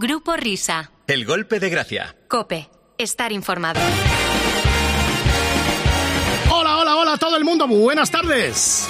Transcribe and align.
Grupo 0.00 0.36
Risa. 0.36 0.92
El 1.08 1.24
golpe 1.24 1.58
de 1.58 1.70
gracia. 1.70 2.14
Cope. 2.28 2.68
Estar 2.96 3.32
informado. 3.32 3.80
Hola, 6.52 6.76
hola, 6.76 6.94
hola 6.94 7.12
a 7.14 7.16
todo 7.16 7.36
el 7.36 7.42
mundo. 7.42 7.66
Buenas 7.66 8.08
tardes. 8.08 8.88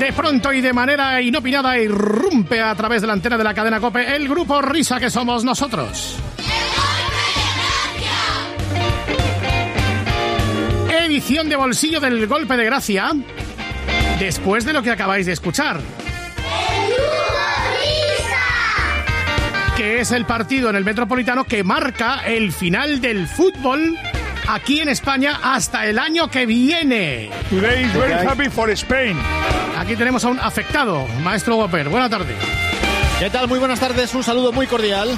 De 0.00 0.12
pronto 0.12 0.52
y 0.52 0.60
de 0.60 0.72
manera 0.72 1.22
inopinada 1.22 1.78
irrumpe 1.78 2.60
a 2.60 2.74
través 2.74 3.00
de 3.00 3.06
la 3.06 3.12
antena 3.12 3.38
de 3.38 3.44
la 3.44 3.54
cadena 3.54 3.78
Cope 3.78 4.16
el 4.16 4.28
grupo 4.28 4.60
Risa 4.60 4.98
que 4.98 5.08
somos 5.08 5.44
nosotros. 5.44 6.16
Edición 10.90 11.48
de 11.48 11.54
bolsillo 11.54 12.00
del 12.00 12.26
golpe 12.26 12.56
de 12.56 12.64
gracia. 12.64 13.12
Después 14.18 14.64
de 14.64 14.72
lo 14.72 14.82
que 14.82 14.90
acabáis 14.90 15.26
de 15.26 15.32
escuchar. 15.32 15.80
Que 19.78 20.00
es 20.00 20.10
el 20.10 20.24
partido 20.26 20.68
en 20.70 20.76
el 20.76 20.84
Metropolitano 20.84 21.44
que 21.44 21.62
marca 21.62 22.22
el 22.26 22.50
final 22.52 23.00
del 23.00 23.28
fútbol 23.28 23.96
aquí 24.48 24.80
en 24.80 24.88
España 24.88 25.38
hasta 25.40 25.86
el 25.86 25.98
año 26.00 26.28
que 26.28 26.46
viene. 26.46 27.30
Today 27.48 27.84
is 27.84 27.94
very 27.94 28.12
happy 28.26 28.48
for 28.50 28.68
Spain. 28.70 29.16
Aquí 29.78 29.94
tenemos 29.94 30.24
a 30.24 30.28
un 30.28 30.40
afectado, 30.40 31.06
maestro 31.22 31.56
Whopper. 31.56 31.88
Buenas 31.90 32.10
tardes. 32.10 32.36
¿Qué 33.20 33.30
tal? 33.30 33.46
Muy 33.46 33.60
buenas 33.60 33.78
tardes, 33.78 34.12
un 34.14 34.24
saludo 34.24 34.50
muy 34.52 34.66
cordial. 34.66 35.16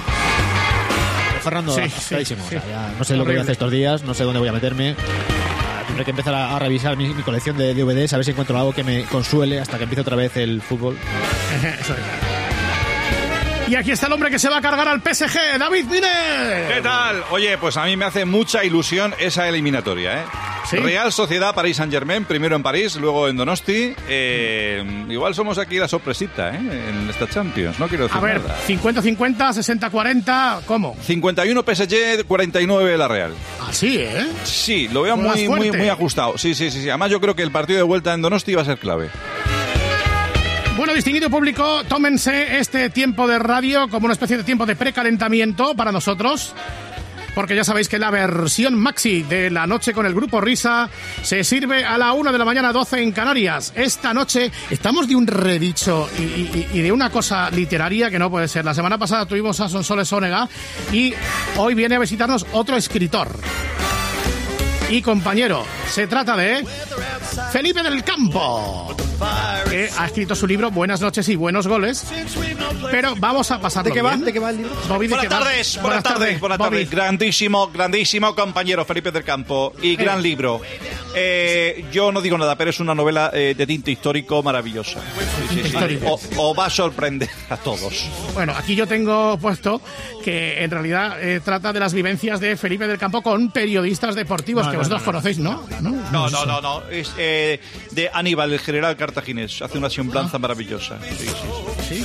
Fernando, 1.43 1.75
Sí, 1.75 1.81
afectadísimo. 1.81 2.45
sí, 2.47 2.57
O 2.57 2.61
sea, 2.61 2.61
sí. 2.61 2.67
ya 2.71 2.93
no 2.99 3.05
sé 3.05 3.17
lo 3.17 3.25
que 3.25 3.31
voy 3.33 3.39
a 3.39 3.43
hacer 3.43 3.53
estos 3.53 3.71
días, 3.71 4.03
no 4.05 4.13
sé 4.13 4.25
dónde 4.25 4.41
voy 4.41 4.49
a 4.51 4.53
meterme. 4.53 4.95
Ah, 4.99 5.85
Tendré 5.87 6.05
que 6.05 6.11
empezar 6.11 6.35
a, 6.35 6.55
a 6.55 6.59
revisar 6.59 6.99
mi, 6.99 7.09
mi 7.09 7.23
colección 7.23 7.57
de 7.57 7.73
DVDs, 7.73 8.13
a 8.13 8.17
ver 8.19 8.27
si 8.27 8.33
encuentro 8.33 8.59
algo 8.59 8.75
que 8.75 8.85
me 8.85 9.05
consuele 9.05 9.59
hasta 9.59 9.79
que 9.79 9.85
empiece 9.85 10.03
otra 10.03 10.17
vez 10.17 10.37
el 10.37 10.61
fútbol. 10.61 10.99
Eso 11.81 11.95
es. 11.95 12.40
Y 13.69 13.77
aquí 13.77 13.93
está 13.93 14.09
el 14.09 14.13
hombre 14.13 14.31
que 14.31 14.39
se 14.39 14.49
va 14.49 14.59
a 14.59 14.61
cargar 14.61 14.89
al 14.89 15.01
PSG, 15.01 15.59
David 15.59 15.85
Miner. 15.85 16.75
¿Qué 16.75 16.81
tal? 16.83 17.23
Oye, 17.31 17.57
pues 17.57 17.77
a 17.77 17.85
mí 17.85 17.97
me 17.97 18.05
hace 18.05 18.25
mucha 18.25 18.65
ilusión 18.65 19.15
esa 19.21 19.49
eliminatoria, 19.49 20.23
¿eh? 20.23 20.25
¿Sí? 20.69 20.77
Real 20.77 21.13
Sociedad 21.13 21.55
París 21.55 21.77
Saint 21.77 21.93
Germain, 21.93 22.25
primero 22.25 22.57
en 22.57 22.63
París, 22.63 22.97
luego 22.97 23.29
en 23.29 23.37
Donosti. 23.37 23.95
Eh, 24.09 25.05
igual 25.09 25.35
somos 25.35 25.59
aquí 25.59 25.79
la 25.79 25.87
sorpresita, 25.89 26.51
¿eh? 26.55 26.59
En 26.59 27.09
esta 27.09 27.29
Champions, 27.29 27.79
no 27.79 27.87
quiero 27.89 28.05
decir 28.05 28.19
A 28.19 28.21
ver, 28.21 28.41
nada. 28.41 28.57
50-50, 28.67 29.37
60-40, 29.37 30.61
¿cómo? 30.67 30.97
51 31.03 31.63
PSG, 31.63 32.25
49 32.27 32.99
la 32.99 33.09
Real. 33.09 33.33
Así, 33.69 33.99
¿eh? 33.99 34.27
Sí, 34.45 34.89
lo 34.89 35.03
veo 35.03 35.17
muy, 35.17 35.49
muy, 35.49 35.71
muy 35.71 35.89
ajustado. 35.89 36.37
Sí, 36.39 36.55
sí, 36.55 36.71
sí, 36.73 36.83
sí. 36.83 36.89
Además 36.89 37.11
yo 37.11 37.21
creo 37.21 37.37
que 37.37 37.43
el 37.43 37.53
partido 37.53 37.79
de 37.79 37.85
vuelta 37.85 38.13
en 38.15 38.23
Donosti 38.23 38.55
va 38.55 38.63
a 38.63 38.65
ser 38.65 38.79
clave. 38.79 39.11
Bueno, 40.81 40.95
distinguido 40.95 41.29
público, 41.29 41.85
tómense 41.85 42.59
este 42.59 42.89
tiempo 42.89 43.29
de 43.29 43.39
radio 43.39 43.87
como 43.91 44.07
una 44.07 44.15
especie 44.15 44.39
de 44.39 44.45
tiempo 44.45 44.65
de 44.65 44.77
precalentamiento 44.77 45.75
para 45.75 45.93
nosotros. 45.93 46.55
Porque 47.35 47.55
ya 47.55 47.65
sabéis 47.65 47.87
que 47.87 47.99
la 47.99 48.11
versión 48.11 48.77
maxi 48.77 49.23
de 49.25 49.51
la 49.51 49.67
noche 49.67 49.93
con 49.93 50.07
el 50.07 50.15
grupo 50.15 50.41
Risa 50.41 50.89
se 51.23 51.45
sirve 51.45 51.85
a 51.85 51.99
la 51.99 52.15
1 52.15 52.33
de 52.33 52.39
la 52.39 52.47
mañana 52.47 52.73
12 52.73 53.03
en 53.03 53.13
Canarias. 53.13 53.75
Esta 53.77 54.15
noche 54.15 54.51
estamos 54.71 55.07
de 55.07 55.17
un 55.17 55.27
redicho 55.27 56.09
y, 56.19 56.81
de 56.81 56.91
una 56.91 57.11
cosa 57.11 57.51
literaria 57.51 58.09
que 58.09 58.19
no 58.19 58.31
puede 58.31 58.49
ser. 58.49 58.65
La 58.65 58.73
semana 58.73 58.97
pasada 58.97 59.27
tuvimos 59.27 59.61
a 59.61 59.69
Sonsoles 59.69 60.11
Ónega 60.15 60.49
y 60.95 61.13
hoy 61.59 61.75
viene 61.75 61.97
a 61.97 61.99
visitarnos 61.99 62.47
otro 62.53 62.79
escritor 62.79 63.29
y 64.89 65.03
compañero. 65.03 65.63
Se 65.91 66.07
trata 66.07 66.39
de 66.39 66.65
Felipe 67.53 67.83
del 67.83 68.03
Campo, 68.03 68.97
que 69.69 69.89
ha 69.99 70.07
escrito 70.07 70.35
su 70.35 70.47
libro 70.47 70.71
Buenas 70.71 71.01
noches 71.01 71.29
y 71.29 71.37
buenos 71.37 71.67
goles. 71.67 72.05
Pero 72.91 73.15
vamos 73.17 73.51
a 73.51 73.61
pasar 73.61 73.85
¿De 73.85 73.93
qué 73.93 74.03
va? 74.03 74.17
¿De 74.17 74.33
qué 74.33 74.39
va 74.39 74.51
el 74.51 74.59
libro? 74.59 74.73
Bobby, 74.89 75.07
¿de 75.07 75.15
Buenas 75.15 75.29
qué 75.29 75.35
va? 75.35 75.41
tardes, 75.45 75.79
buenas 75.83 76.03
tardes, 76.03 76.41
buenas 76.41 76.59
Bobby. 76.59 76.71
tardes. 76.71 76.91
Grandísimo, 76.91 77.69
grandísimo 77.71 78.35
compañero 78.35 78.85
Felipe 78.85 79.11
del 79.11 79.25
Campo 79.25 79.73
y 79.83 79.97
gran 79.97 80.23
libro. 80.23 80.61
Eh, 81.15 81.85
yo 81.93 82.13
no 82.13 82.21
digo 82.21 82.39
nada, 82.39 82.57
pero 82.57 82.71
es 82.71 82.81
una 82.81 82.95
novela 82.95 83.31
eh, 83.35 83.55
de 83.57 83.67
tinte 83.67 83.91
histórico 83.91 84.43
maravillosa. 84.43 85.01
Sí, 85.49 85.63
sí, 85.65 85.71
sí. 85.71 85.99
O, 86.07 86.21
o 86.37 86.55
va 86.55 86.67
a 86.67 86.71
sorprender 86.71 87.29
a 87.49 87.57
todos. 87.57 88.09
Bueno, 88.35 88.55
aquí 88.57 88.75
yo 88.77 88.87
tengo 88.87 89.37
puesto 89.39 89.81
que 90.23 90.63
en 90.63 90.71
realidad 90.71 91.23
eh, 91.23 91.41
trata 91.45 91.73
de 91.73 91.81
las 91.81 91.93
vivencias 91.95 92.41
de 92.41 92.57
Felipe 92.57 92.87
del 92.87 92.99
Campo 92.99 93.23
con 93.23 93.51
periodistas 93.51 94.15
deportivos 94.15 94.69
que 94.69 94.77
vosotros 94.77 95.03
conocéis, 95.03 95.39
¿no? 95.39 95.67
¿no? 95.81 95.91
No, 96.13 96.31
no, 96.31 96.47
no, 96.47 96.61
no. 96.61 96.83
Es 96.91 97.13
eh, 97.19 97.61
de 97.91 98.11
Aníbal, 98.13 98.53
el 98.53 98.61
general 98.61 98.97
cartaginés. 98.97 99.63
Hace 99.63 99.79
una 99.79 99.91
semblanza 99.91 100.39
maravillosa. 100.39 100.99
Sí, 101.03 101.27
sí, 101.27 101.31
sí. 101.89 102.05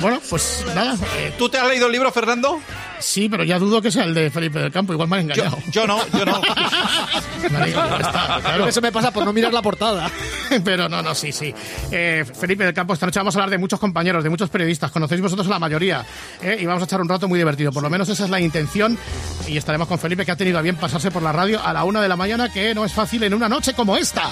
Bueno, 0.00 0.20
pues 0.30 0.64
nada. 0.74 0.96
eh, 1.16 1.32
¿Tú 1.38 1.48
te 1.48 1.58
has 1.58 1.66
leído 1.68 1.86
el 1.86 1.92
libro, 1.92 2.10
Fernando? 2.12 2.60
sí, 3.00 3.28
pero 3.28 3.44
ya 3.44 3.60
dudo 3.60 3.80
que 3.80 3.92
sea 3.92 4.02
el 4.04 4.12
de 4.14 4.28
Felipe 4.30 4.58
del 4.58 4.72
Campo. 4.72 4.92
Igual 4.92 5.08
me 5.08 5.18
han 5.18 5.28
Yo, 5.28 5.34
engañado. 5.44 5.58
yo 5.70 5.86
no, 5.86 6.00
yo 6.18 6.24
no. 6.24 6.40
Me 7.50 7.66
digo, 7.66 7.80
ya 7.88 7.96
está, 7.98 8.40
claro. 8.42 8.66
Eso 8.66 8.80
me 8.80 8.90
pasa 8.90 9.12
por 9.12 9.24
no 9.24 9.32
mirar 9.32 9.52
la 9.52 9.62
portada. 9.62 10.10
Pero 10.64 10.88
no, 10.88 11.00
no, 11.00 11.14
sí, 11.14 11.30
sí. 11.30 11.54
Eh, 11.92 12.24
Felipe 12.38 12.64
del 12.64 12.74
Campo, 12.74 12.94
esta 12.94 13.06
noche 13.06 13.20
vamos 13.20 13.36
a 13.36 13.38
hablar 13.38 13.50
de 13.50 13.58
muchos 13.58 13.78
compañeros, 13.78 14.24
de 14.24 14.30
muchos 14.30 14.50
periodistas. 14.50 14.90
Conocéis 14.90 15.20
vosotros 15.20 15.46
a 15.46 15.50
la 15.50 15.58
mayoría. 15.60 16.04
¿eh? 16.42 16.58
Y 16.60 16.66
vamos 16.66 16.82
a 16.82 16.86
echar 16.86 17.00
un 17.00 17.08
rato 17.08 17.28
muy 17.28 17.38
divertido. 17.38 17.70
Por 17.70 17.82
lo 17.84 17.90
menos 17.90 18.08
esa 18.08 18.24
es 18.24 18.30
la 18.30 18.40
intención. 18.40 18.98
Y 19.46 19.56
estaremos 19.56 19.86
con 19.86 19.98
Felipe, 20.00 20.24
que 20.26 20.32
ha 20.32 20.36
tenido 20.36 20.58
a 20.58 20.62
bien 20.62 20.74
pasarse 20.76 21.10
por 21.12 21.22
la 21.22 21.30
radio 21.32 21.64
a 21.64 21.72
la 21.72 21.84
una 21.84 22.00
de 22.02 22.08
la 22.08 22.16
mañana, 22.16 22.52
que 22.52 22.74
no 22.74 22.84
es 22.84 22.92
fácil 22.92 23.22
en 23.22 23.32
una 23.34 23.48
noche 23.48 23.74
como 23.74 23.96
esta. 23.96 24.28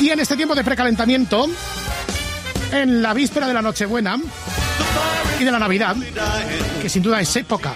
Y 0.00 0.10
en 0.10 0.18
este 0.18 0.36
tiempo 0.36 0.56
de 0.56 0.64
precalentamiento, 0.64 1.46
en 2.72 3.00
la 3.02 3.14
víspera 3.14 3.46
de 3.46 3.54
la 3.54 3.62
Nochebuena 3.62 4.18
y 5.40 5.44
de 5.44 5.50
la 5.50 5.58
Navidad, 5.58 5.96
que 6.80 6.88
sin 6.88 7.02
duda 7.02 7.20
es 7.20 7.34
época 7.36 7.74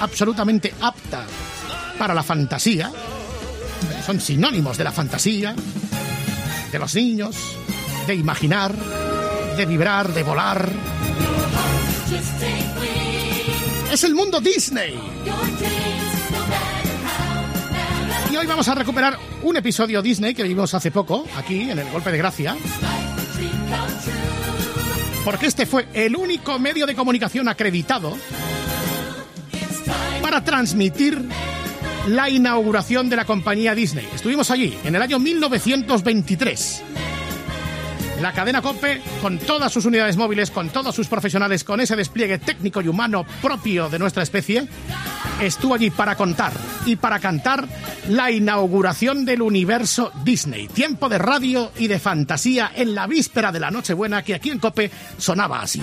absolutamente 0.00 0.74
apta 0.80 1.24
para 1.98 2.14
la 2.14 2.22
fantasía, 2.22 2.90
son 4.04 4.20
sinónimos 4.20 4.76
de 4.76 4.84
la 4.84 4.92
fantasía, 4.92 5.54
de 6.70 6.78
los 6.78 6.94
niños, 6.94 7.36
de 8.06 8.14
imaginar, 8.14 8.74
de 9.56 9.66
vibrar, 9.66 10.12
de 10.12 10.22
volar. 10.22 10.70
Es 13.92 14.04
el 14.04 14.14
mundo 14.14 14.40
Disney. 14.40 14.98
Y 18.30 18.36
hoy 18.36 18.46
vamos 18.46 18.68
a 18.68 18.74
recuperar 18.74 19.18
un 19.42 19.56
episodio 19.56 20.02
Disney 20.02 20.34
que 20.34 20.42
vimos 20.42 20.74
hace 20.74 20.90
poco, 20.90 21.24
aquí 21.36 21.70
en 21.70 21.78
el 21.78 21.90
Golpe 21.90 22.10
de 22.10 22.18
Gracia. 22.18 22.56
Porque 25.24 25.46
este 25.46 25.64
fue 25.64 25.86
el 25.94 26.16
único 26.16 26.58
medio 26.58 26.86
de 26.86 26.94
comunicación 26.94 27.48
acreditado 27.48 28.16
para 30.20 30.44
transmitir 30.44 31.18
la 32.08 32.28
inauguración 32.28 33.08
de 33.08 33.16
la 33.16 33.24
compañía 33.24 33.74
Disney. 33.74 34.06
Estuvimos 34.14 34.50
allí 34.50 34.78
en 34.84 34.94
el 34.94 35.00
año 35.00 35.18
1923. 35.18 36.82
La 38.20 38.32
cadena 38.32 38.62
COPE, 38.62 39.02
con 39.22 39.38
todas 39.38 39.72
sus 39.72 39.86
unidades 39.86 40.16
móviles, 40.16 40.50
con 40.50 40.68
todos 40.68 40.94
sus 40.94 41.08
profesionales, 41.08 41.64
con 41.64 41.80
ese 41.80 41.96
despliegue 41.96 42.38
técnico 42.38 42.80
y 42.80 42.88
humano 42.88 43.24
propio 43.42 43.88
de 43.88 43.98
nuestra 43.98 44.22
especie, 44.22 44.68
estuvo 45.40 45.74
allí 45.74 45.90
para 45.90 46.16
contar 46.16 46.52
y 46.86 46.96
para 46.96 47.18
cantar 47.18 47.66
la 48.08 48.30
inauguración 48.30 49.24
del 49.24 49.42
universo 49.42 50.12
Disney. 50.24 50.68
Tiempo 50.68 51.08
de 51.08 51.18
radio 51.18 51.70
y 51.76 51.88
de 51.88 51.98
fantasía 51.98 52.70
en 52.74 52.94
la 52.94 53.06
víspera 53.06 53.52
de 53.52 53.60
la 53.60 53.70
Nochebuena 53.70 54.22
que 54.22 54.34
aquí 54.34 54.50
en 54.50 54.58
COPE 54.58 54.90
sonaba 55.18 55.62
así. 55.62 55.82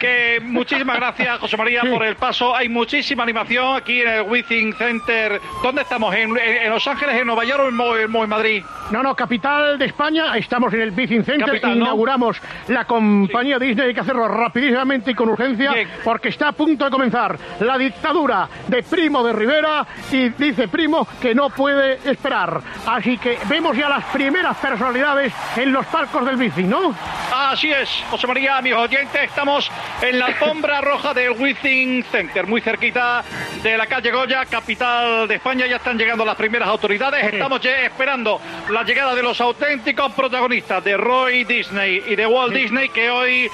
Que 0.00 0.40
muchísimas 0.42 0.96
gracias, 0.96 1.38
José 1.38 1.56
María, 1.56 1.82
Sí. 1.82 1.88
por 1.88 2.04
el 2.04 2.16
paso. 2.16 2.54
Hay 2.54 2.68
muchísima 2.68 3.22
animación 3.22 3.76
aquí 3.76 4.02
en 4.02 4.08
el 4.08 4.22
Withing 4.22 4.74
Center. 4.74 5.40
¿Dónde 5.62 5.82
estamos? 5.82 6.14
¿En, 6.14 6.34
Los 6.70 6.86
Ángeles, 6.86 7.16
en 7.20 7.26
Nueva 7.26 7.44
York 7.44 7.60
o 7.78 7.96
en, 7.96 8.14
en 8.14 8.28
Madrid? 8.28 8.62
No, 8.90 9.02
no, 9.02 9.14
capital 9.14 9.78
de 9.78 9.86
España. 9.86 10.36
Estamos 10.36 10.72
en 10.72 10.80
el 10.80 10.90
Business 10.90 11.26
Center. 11.26 11.46
Capital, 11.46 11.78
¿no? 11.78 11.84
Inauguramos 11.86 12.40
la 12.68 12.84
compañía 12.84 13.58
Disney. 13.58 13.88
Hay 13.88 13.94
que 13.94 14.00
hacerlo 14.00 14.28
rapidísimamente 14.28 15.10
y 15.10 15.14
con 15.14 15.28
urgencia 15.28 15.72
Bien. 15.72 15.88
porque 16.04 16.28
está 16.28 16.48
a 16.48 16.52
punto 16.52 16.84
de 16.84 16.90
comenzar 16.90 17.36
la 17.60 17.76
dictadura 17.76 18.48
de 18.66 18.82
Primo 18.82 19.22
de 19.22 19.32
Rivera 19.32 19.86
y 20.10 20.30
dice 20.30 20.68
Primo 20.68 21.06
que 21.20 21.34
no 21.34 21.50
puede 21.50 21.98
esperar. 22.10 22.60
Así 22.86 23.18
que 23.18 23.38
vemos 23.48 23.76
ya 23.76 23.88
las 23.88 24.04
primeras 24.06 24.56
personalidades 24.56 25.32
en 25.56 25.72
los 25.72 25.84
palcos 25.86 26.24
del 26.24 26.36
bici, 26.36 26.62
¿no? 26.64 26.94
Así 27.34 27.70
es, 27.70 27.88
José 28.10 28.26
María, 28.26 28.58
amigos 28.58 28.84
oyentes, 28.88 29.22
estamos 29.22 29.67
en 30.02 30.18
la 30.18 30.26
alfombra 30.26 30.80
roja 30.80 31.12
del 31.12 31.30
Withing 31.30 32.04
Center, 32.04 32.46
muy 32.46 32.60
cerquita 32.60 33.24
de 33.62 33.76
la 33.76 33.86
calle 33.86 34.10
Goya, 34.10 34.44
capital 34.46 35.26
de 35.26 35.36
España. 35.36 35.66
Ya 35.66 35.76
están 35.76 35.98
llegando 35.98 36.24
las 36.24 36.36
primeras 36.36 36.68
autoridades. 36.68 37.32
Estamos 37.32 37.60
ya 37.60 37.82
esperando 37.82 38.40
la 38.70 38.82
llegada 38.84 39.14
de 39.14 39.22
los 39.22 39.40
auténticos 39.40 40.12
protagonistas 40.12 40.82
de 40.84 40.96
Roy 40.96 41.44
Disney 41.44 42.02
y 42.06 42.16
de 42.16 42.26
Walt 42.26 42.54
Disney 42.54 42.88
que 42.88 43.10
hoy 43.10 43.50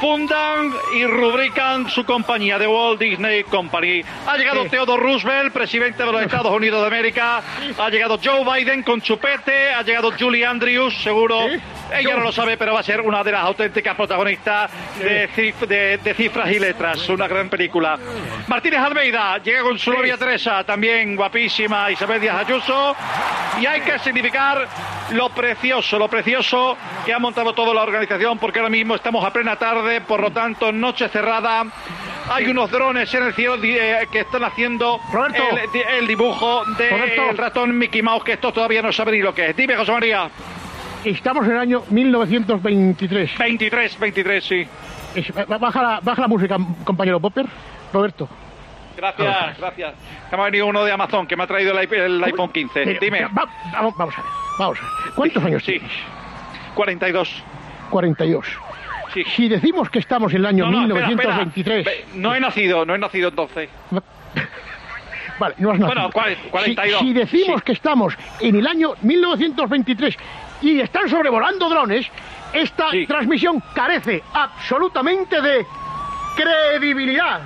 fundan 0.00 0.72
y 0.94 1.04
rubrican 1.04 1.88
su 1.90 2.04
compañía, 2.04 2.58
The 2.58 2.66
Walt 2.66 3.00
Disney 3.00 3.44
Company. 3.44 4.02
Ha 4.26 4.36
llegado 4.36 4.62
Sí. 4.64 4.68
Theodore 4.70 5.02
Roosevelt, 5.02 5.52
presidente 5.52 6.04
de 6.04 6.12
los 6.12 6.22
Estados 6.28 6.52
Unidos 6.52 6.80
de 6.82 6.86
América. 6.86 7.42
Ha 7.78 7.90
llegado 7.90 8.18
Joe 8.22 8.44
Biden 8.44 8.82
con 8.82 9.00
chupete. 9.00 9.70
Ha 9.72 9.82
llegado 9.82 10.12
Julie 10.18 10.44
Andrews, 10.46 10.94
seguro. 11.02 11.48
Sí. 11.48 11.60
Ella 11.94 12.16
no 12.16 12.22
lo 12.24 12.32
sabe, 12.32 12.56
pero 12.58 12.74
va 12.74 12.80
a 12.80 12.82
ser 12.82 13.00
una 13.00 13.24
de 13.24 13.32
las 13.32 13.44
auténticas 13.44 13.94
protagonistas 13.96 14.70
de, 14.98 15.28
cif- 15.30 15.66
de- 15.66 15.96
de 15.98 16.14
cifras 16.14 16.50
y 16.50 16.58
letras. 16.58 17.08
Una 17.08 17.26
gran 17.26 17.48
película. 17.48 17.98
Martínez 18.46 18.80
Almeida 18.80 19.38
llega 19.38 19.62
con 19.62 19.78
su 19.78 19.90
novia 19.92 20.16
Teresa, 20.18 20.62
también 20.64 21.16
guapísima, 21.16 21.90
Isabel 21.90 22.20
Díaz 22.20 22.46
Ayuso. 22.46 22.94
Y 23.60 23.66
hay 23.66 23.80
que 23.80 23.98
significar 24.00 24.68
lo 25.12 25.30
precioso, 25.30 25.98
lo 25.98 26.08
precioso 26.08 26.76
que 27.06 27.12
ha 27.14 27.18
montado 27.18 27.54
toda 27.54 27.72
la 27.72 27.82
organización, 27.82 28.36
porque 28.38 28.58
ahora 28.58 28.68
mismo 28.70 28.94
estamos 28.94 29.24
a 29.24 29.32
plena 29.32 29.56
tarde, 29.56 29.87
por 30.06 30.20
lo 30.20 30.30
tanto, 30.30 30.72
noche 30.72 31.08
cerrada. 31.08 31.64
Hay 32.30 32.46
unos 32.46 32.70
drones 32.70 33.12
en 33.14 33.22
el 33.24 33.32
cielo 33.34 33.56
eh, 33.62 34.06
que 34.12 34.20
están 34.20 34.44
haciendo 34.44 35.00
Roberto. 35.12 35.42
el, 35.56 35.72
di- 35.72 35.82
el 35.98 36.06
dibujo 36.06 36.62
del 36.76 37.36
ratón 37.38 37.76
Mickey 37.76 38.02
Mouse, 38.02 38.22
que 38.24 38.32
esto 38.34 38.52
todavía 38.52 38.82
no 38.82 38.92
sabe 38.92 39.12
ni 39.12 39.22
lo 39.22 39.34
que 39.34 39.50
es. 39.50 39.56
Dime, 39.56 39.76
José 39.76 39.92
María. 39.92 40.28
Estamos 41.04 41.46
en 41.46 41.52
el 41.52 41.58
año 41.58 41.82
1923. 41.90 43.38
23, 43.38 43.98
23, 43.98 44.44
sí. 44.44 44.68
Es- 45.14 45.32
Baja 45.34 45.82
la, 45.82 46.00
baja 46.02 46.20
la 46.22 46.28
música, 46.28 46.56
compañero 46.84 47.18
Popper. 47.20 47.46
Roberto. 47.92 48.28
Gracias, 48.96 49.58
gracias. 49.58 49.94
Que 50.28 50.36
me 50.36 50.42
ha 50.42 50.44
venido 50.46 50.66
uno 50.66 50.84
de 50.84 50.90
Amazon 50.92 51.26
que 51.26 51.36
me 51.36 51.44
ha 51.44 51.46
traído 51.46 51.78
el, 51.78 51.88
iP- 51.88 51.96
el 52.04 52.22
iPhone 52.24 52.50
15. 52.50 52.84
Mira, 52.84 52.98
Dime. 53.00 53.22
va- 53.26 53.48
vamos, 53.72 53.94
vamos 53.96 54.14
a 54.18 54.22
ver. 54.22 54.30
Vamos 54.58 54.78
a 54.78 54.82
ver. 55.04 55.14
¿Cuántos 55.14 55.44
años 55.44 55.64
Sí. 55.64 55.72
tienes? 55.78 55.92
42. 56.74 57.42
42. 57.90 58.46
Sí. 59.14 59.24
Si 59.36 59.48
decimos 59.48 59.88
que 59.90 59.98
estamos 60.00 60.32
en 60.32 60.38
el 60.40 60.46
año 60.46 60.70
No, 60.70 60.86
no, 60.86 60.96
espera, 60.96 61.08
espera. 61.10 61.34
1923. 61.44 61.84
Ve, 61.84 62.04
No 62.14 62.34
he 62.34 62.40
nacido, 62.40 62.84
no 62.84 62.94
he 62.94 62.98
nacido 62.98 63.28
entonces. 63.30 63.68
Vale, 65.38 65.54
no 65.58 65.70
has 65.70 65.78
nacido. 65.78 65.94
Bueno, 65.94 66.10
cual- 66.12 66.36
42, 66.50 67.00
Si, 67.00 67.06
si 67.06 67.12
decimos 67.12 67.60
sí. 67.60 67.64
que 67.64 67.72
estamos 67.72 68.14
en 68.40 68.56
el 68.56 68.66
año 68.66 68.94
1923 69.02 70.16
y 70.62 70.80
están 70.80 71.08
sobrevolando 71.08 71.68
drones, 71.68 72.06
esta 72.52 72.90
Sí. 72.90 73.06
transmisión 73.06 73.62
carece 73.74 74.22
absolutamente 74.32 75.40
de 75.40 75.64
credibilidad. 76.36 77.40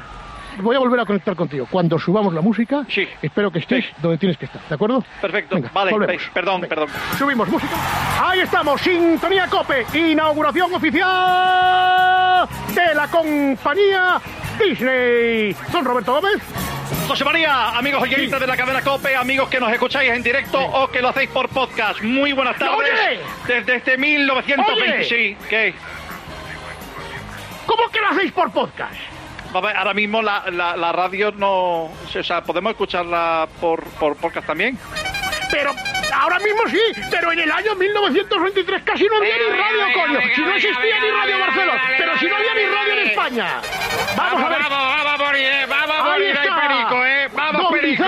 Voy 0.59 0.77
a 0.77 0.79
volver 0.79 1.01
a 1.01 1.07
conectar 1.07 1.35
contigo. 1.35 1.67
Cuando 1.71 1.99
subamos 1.99 2.33
la 2.35 2.41
música, 2.41 2.85
Sí. 2.89 3.09
espero 3.23 3.51
que 3.51 3.61
estés 3.61 3.85
Sí. 3.85 3.91
donde 4.03 4.19
tienes 4.19 4.37
que 4.37 4.45
estar, 4.47 4.61
¿de 4.69 4.75
acuerdo? 4.75 5.05
Perfecto. 5.21 5.55
Venga, 5.57 5.71
vale, 5.73 5.93
volvemos. 5.93 6.23
ve, 6.25 6.31
perdón, 6.35 6.61
Venga. 6.61 6.75
perdón. 6.75 6.89
Subimos 7.19 7.49
música. 7.49 7.73
Ahí 8.23 8.41
estamos, 8.41 8.81
Sintonía 8.81 9.47
Cope, 9.49 9.87
inauguración 9.95 10.73
oficial 10.75 12.49
de 12.75 12.95
la 12.95 13.09
compañía 13.09 14.21
Disney. 14.59 15.57
Don 15.73 15.85
Roberto 15.85 16.13
Gómez. 16.15 16.43
José 17.09 17.25
María, 17.25 17.71
amigos 17.71 18.03
oyentes 18.03 18.39
de 18.39 18.47
la 18.47 18.57
cadena 18.57 18.81
COPE, 18.83 19.17
amigos 19.17 19.49
que 19.49 19.59
nos 19.59 19.73
escucháis 19.73 20.13
en 20.13 20.23
directo 20.23 20.59
o 20.61 20.89
que 20.89 21.03
lo 21.03 21.09
hacéis 21.09 21.31
por 21.31 21.49
podcast. 21.49 22.01
Muy 22.03 22.33
buenas 22.33 22.57
tardes. 22.57 22.77
¡Oye! 22.79 23.21
Desde 23.47 23.77
este 23.77 23.99
1920. 23.99 24.73
¡Oye! 24.99 25.05
Sí, 25.05 25.37
¿qué? 25.49 25.75
¿Cómo 27.67 27.89
que 27.91 28.01
lo 28.01 28.09
hacéis 28.09 28.33
por 28.33 28.51
podcast? 28.53 28.95
Ahora 29.55 29.95
mismo 29.95 30.23
la, 30.23 30.45
la, 30.51 30.77
la 30.77 30.93
radio 30.93 31.33
no... 31.33 31.85
O 31.85 32.23
sea, 32.23 32.43
¿podemos 32.43 32.71
escucharla 32.73 33.49
por, 33.61 33.85
por 33.95 34.17
podcast 34.17 34.47
también? 34.47 34.79
Pero 35.51 35.75
ahora 36.15 36.39
mismo 36.39 36.63
sí, 36.69 36.81
pero 37.11 37.31
en 37.31 37.41
el 37.41 37.51
año 37.51 37.75
1923 37.75 38.83
casi 38.85 39.05
no 39.05 39.17
había 39.17 39.37
ni 39.37 39.45
radio, 39.45 40.01
coño. 40.01 40.21
Si 40.35 40.41
no 40.41 40.55
existía 40.55 41.01
ni 41.01 41.11
Radio 41.11 41.39
Barcelona, 41.39 41.83
pero 41.99 42.19
si 42.19 42.27
no 42.27 42.37
había 42.37 42.55
ni 42.55 42.65
radio 42.65 42.93
en 42.95 43.09
España. 43.09 43.61
Vamos 44.17 44.43
a 44.43 44.49
ver. 44.49 44.59
vamos, 44.63 45.05
vamos 45.05 45.19
vamos 45.69 46.13
Ahí 46.15 46.25
está. 46.25 46.69
perico, 46.69 47.05
¿eh? 47.05 47.29
Vamos, 47.35 47.63
Don 47.63 47.73
perico, 47.73 48.05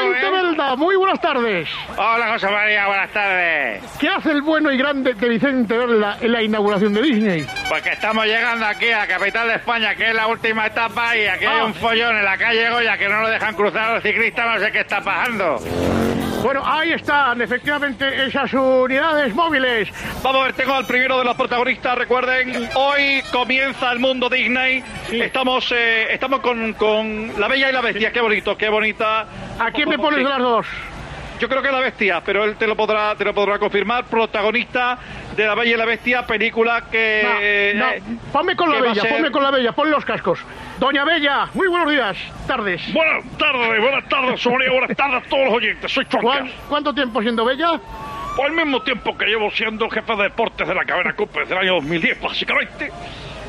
Muy 0.77 0.97
buenas 0.97 1.21
tardes. 1.21 1.69
Hola, 1.97 2.33
José 2.33 2.49
María, 2.51 2.87
buenas 2.87 3.11
tardes. 3.11 3.83
¿Qué 4.01 4.09
hace 4.09 4.31
el 4.33 4.43
bueno 4.43 4.73
y 4.73 4.77
grande 4.77 5.15
de 5.15 5.29
Vicente 5.29 5.77
Velda 5.77 6.19
en 6.21 6.33
la 6.33 6.43
inauguración 6.43 6.93
de 6.95 7.03
Disney? 7.03 7.47
Pues 7.69 7.83
que 7.83 7.91
estamos 7.93 8.25
llegando 8.27 8.67
aquí 8.67 8.91
a 8.91 8.99
la 9.01 9.07
capital 9.07 9.49
de 9.49 9.55
España, 9.55 9.95
que 9.95 10.09
es 10.11 10.15
la 10.15 10.27
última 10.27 10.67
etapa, 10.67 11.17
y 11.17 11.27
aquí 11.27 11.45
hay 11.45 11.61
Ah. 11.61 11.65
un 11.65 11.75
follón 11.75 12.17
en 12.17 12.25
la 12.25 12.37
calle 12.37 12.69
Goya 12.71 12.99
que 12.99 13.09
no 13.09 13.21
lo 13.21 13.29
dejan 13.29 13.55
cruzar 13.55 13.91
a 13.91 13.95
los 13.95 14.03
ciclistas, 14.03 14.47
no 14.47 14.59
sé 14.65 14.73
qué 14.73 14.81
está 14.81 15.01
pasando. 15.01 15.59
Bueno, 16.45 16.63
ahí 16.63 16.93
están, 16.93 17.41
efectivamente, 17.41 18.27
esas 18.27 18.53
unidades 18.53 19.35
móviles. 19.35 19.89
Vamos 20.23 20.43
a 20.43 20.45
ver, 20.45 20.53
tengo 20.53 20.75
al 20.75 20.85
primero 20.85 21.19
de 21.19 21.25
los 21.25 21.35
protagonistas, 21.37 21.97
recuerden, 21.97 22.69
hoy 22.75 23.23
comienza 23.33 23.91
el 23.91 23.99
mundo 23.99 24.29
Disney. 24.29 24.85
Sí. 25.09 25.23
Estamos 25.23 25.73
eh, 25.75 26.09
estamos 26.13 26.41
con, 26.41 26.75
con 26.75 27.33
La 27.41 27.49
Bella 27.49 27.71
y 27.71 27.73
la 27.73 27.81
Bestia, 27.81 28.13
qué 28.13 28.21
bonito, 28.21 28.59
qué 28.59 28.69
bonita. 28.69 29.25
¿A 29.59 29.71
quién 29.73 29.89
me 29.89 29.97
pones 29.97 30.19
Sí. 30.19 30.25
de 30.25 30.29
las 30.29 30.39
dos? 30.39 30.67
Yo 31.41 31.49
creo 31.49 31.63
que 31.63 31.73
la 31.73 31.81
bestia, 31.81 32.23
pero 32.25 32.45
él 32.45 32.55
te 32.57 32.67
lo 32.67 32.77
podrá, 32.77 33.17
te 33.17 33.25
lo 33.25 33.35
podrá 33.35 33.59
confirmar. 33.59 34.05
Protagonista 34.05 34.97
de 35.35 35.45
La 35.47 35.55
Bella 35.57 35.75
y 35.75 35.77
la 35.77 35.85
Bestia, 35.85 36.25
película 36.27 36.85
que. 36.93 37.23
No, 37.75 37.85
no, 37.87 37.91
eh, 37.91 38.03
ponme 38.33 38.55
con 38.55 38.71
la 38.71 38.81
bella, 38.81 39.01
ser- 39.03 39.11
ponme 39.11 39.31
con 39.33 39.43
la 39.43 39.51
bella, 39.51 39.73
ponle 39.73 39.91
los 39.93 40.05
cascos. 40.05 40.39
Doña 40.79 41.05
Bella, 41.05 41.49
muy 41.55 41.69
buenos 41.69 41.91
días, 41.91 42.17
tardes. 42.47 42.83
Buenas 42.93 43.25
tardes, 43.39 43.81
buenas 43.81 44.09
tardes, 44.09 44.41
Somalia, 44.41 44.71
buenas 44.73 44.97
tardes 44.97 45.23
a 45.25 45.29
todos 45.29 45.45
los 45.47 45.55
oyentes. 45.55 45.93
Soy 45.93 46.05
¿Cuán- 46.07 46.23
Chorcas. 46.23 46.51
¿Cuánto 46.69 46.95
tiempo 46.95 47.23
siendo 47.23 47.45
bella? 47.45 47.81
Por 48.37 48.47
el 48.47 48.53
mismo 48.53 48.83
tiempo 48.83 49.17
que 49.17 49.27
llevo 49.27 49.51
siendo 49.53 49.89
jefe 49.89 50.17
de 50.17 50.25
deportes 50.25 50.67
de 50.67 50.75
la 50.75 50.85
cadena 50.85 51.13
Cope 51.15 51.41
desde 51.41 51.55
el 51.55 51.61
año 51.61 51.75
2010, 51.75 52.21
básicamente. 52.21 52.91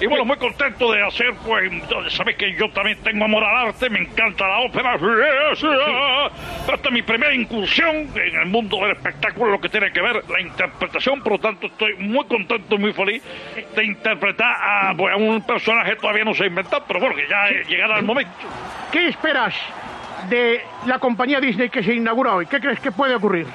Y 0.01 0.07
bueno, 0.07 0.25
muy 0.25 0.35
contento 0.35 0.91
de 0.91 1.01
hacer, 1.01 1.33
pues, 1.45 1.71
sabéis 2.13 2.37
que 2.37 2.53
yo 2.55 2.69
también 2.71 2.97
tengo 3.01 3.23
amor 3.25 3.43
al 3.45 3.67
arte, 3.67 3.89
me 3.89 3.99
encanta 3.99 4.45
la 4.45 4.59
ópera. 4.59 4.95
Esta 4.95 6.89
es 6.89 6.91
mi 6.91 7.01
primera 7.01 7.33
incursión 7.33 8.09
en 8.13 8.35
el 8.41 8.45
mundo 8.47 8.77
del 8.81 8.91
espectáculo, 8.91 9.51
lo 9.51 9.61
que 9.61 9.69
tiene 9.69 9.91
que 9.91 10.01
ver 10.01 10.21
la 10.29 10.41
interpretación. 10.41 11.21
Por 11.21 11.33
lo 11.33 11.39
tanto, 11.39 11.67
estoy 11.67 11.95
muy 11.95 12.25
contento 12.25 12.75
y 12.75 12.77
muy 12.77 12.91
feliz 12.91 13.23
de 13.73 13.85
interpretar 13.85 14.55
a, 14.59 14.93
pues, 14.97 15.13
a 15.13 15.17
un 15.17 15.41
personaje 15.45 15.91
que 15.91 16.01
todavía 16.01 16.25
no 16.25 16.33
se 16.33 16.43
ha 16.43 16.47
inventado, 16.47 16.83
pero 16.85 16.99
bueno, 16.99 17.15
que 17.15 17.27
ya 17.29 17.49
llegará 17.67 17.97
el 17.97 18.03
momento. 18.03 18.33
¿Qué 18.91 19.07
esperas 19.07 19.55
de 20.29 20.61
la 20.87 20.99
compañía 20.99 21.39
Disney 21.39 21.69
que 21.69 21.81
se 21.83 21.93
inaugura 21.93 22.35
hoy? 22.35 22.47
¿Qué 22.47 22.59
crees 22.59 22.81
que 22.81 22.91
puede 22.91 23.15
ocurrir? 23.15 23.47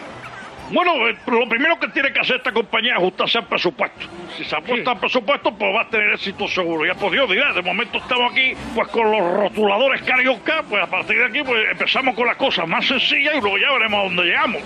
Bueno, 0.71 1.09
eh, 1.09 1.17
lo 1.27 1.49
primero 1.49 1.79
que 1.81 1.89
tiene 1.89 2.13
que 2.13 2.21
hacer 2.21 2.37
esta 2.37 2.53
compañía 2.53 2.93
es 2.93 2.99
ajustarse 2.99 3.39
al 3.39 3.47
presupuesto. 3.47 4.07
Si 4.37 4.45
se 4.45 4.57
ajusta 4.57 4.93
al 4.93 4.99
presupuesto, 4.99 5.53
pues 5.53 5.75
va 5.75 5.83
a 5.83 5.89
tener 5.89 6.13
éxito 6.13 6.47
seguro. 6.47 6.87
Ya 6.87 6.95
por 6.95 7.11
Dios, 7.11 7.29
dirá, 7.29 7.53
de 7.53 7.63
momento 7.63 7.99
estamos 7.99 8.33
aquí 8.33 8.55
pues 8.75 8.89
con 8.89 9.11
los 9.11 9.21
rotuladores 9.21 10.03
carioca, 10.03 10.63
pues 10.69 10.83
a 10.83 10.87
partir 10.87 11.19
de 11.19 11.27
aquí 11.27 11.43
pues 11.43 11.71
empezamos 11.73 12.15
con 12.15 12.27
las 12.27 12.37
cosas 12.37 12.69
más 12.69 12.87
sencillas 12.87 13.35
y 13.37 13.41
luego 13.41 13.59
ya 13.59 13.73
veremos 13.73 13.99
a 13.99 14.03
dónde 14.05 14.23
llegamos. 14.25 14.63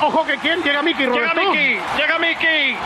Ojo 0.00 0.24
que 0.24 0.36
quién 0.38 0.62
llega 0.62 0.82
Llega 0.82 1.06
Roberto. 1.06 1.52
Miki, 1.52 1.78
llega 1.98 2.18
Miki. 2.18 2.76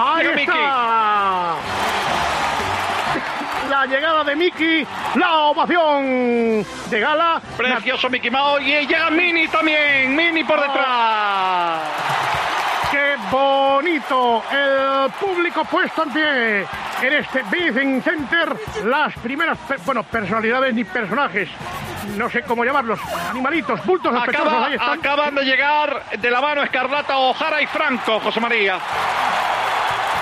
Ahí 0.00 0.26
Llega 0.26 0.40
está. 0.40 1.56
La 3.70 3.86
llegada 3.86 4.24
de 4.24 4.36
Miki, 4.36 4.86
la 5.16 5.38
ovación 5.44 6.64
de 6.90 7.00
gala. 7.00 7.40
Precioso 7.56 8.08
Mickey 8.08 8.30
Mouse 8.30 8.62
y 8.62 8.86
llega 8.86 9.10
Mini 9.10 9.48
también, 9.48 10.14
Mini 10.14 10.44
por 10.44 10.60
detrás. 10.60 11.80
¡Qué 12.90 13.14
bonito! 13.30 14.42
El 14.50 15.10
público 15.12 15.64
puesto 15.64 16.02
en 16.02 16.10
pie 16.12 16.60
en 17.02 17.12
este 17.14 17.42
Business 17.44 18.04
Center. 18.04 18.54
Las 18.84 19.14
primeras, 19.18 19.58
bueno, 19.86 20.02
personalidades 20.02 20.74
ni 20.74 20.84
personajes, 20.84 21.48
no 22.16 22.28
sé 22.28 22.42
cómo 22.42 22.64
llamarlos, 22.64 23.00
animalitos, 23.30 23.84
bultos 23.86 24.14
Acaba- 24.14 24.66
ahí 24.66 24.74
están. 24.74 24.98
acaban 24.98 25.34
de 25.34 25.44
llegar 25.44 26.02
de 26.18 26.30
la 26.30 26.40
mano 26.42 26.62
Escarlata 26.62 27.16
Ojara 27.16 27.62
y 27.62 27.66
Franco, 27.66 28.20
José 28.20 28.40
María. 28.40 28.78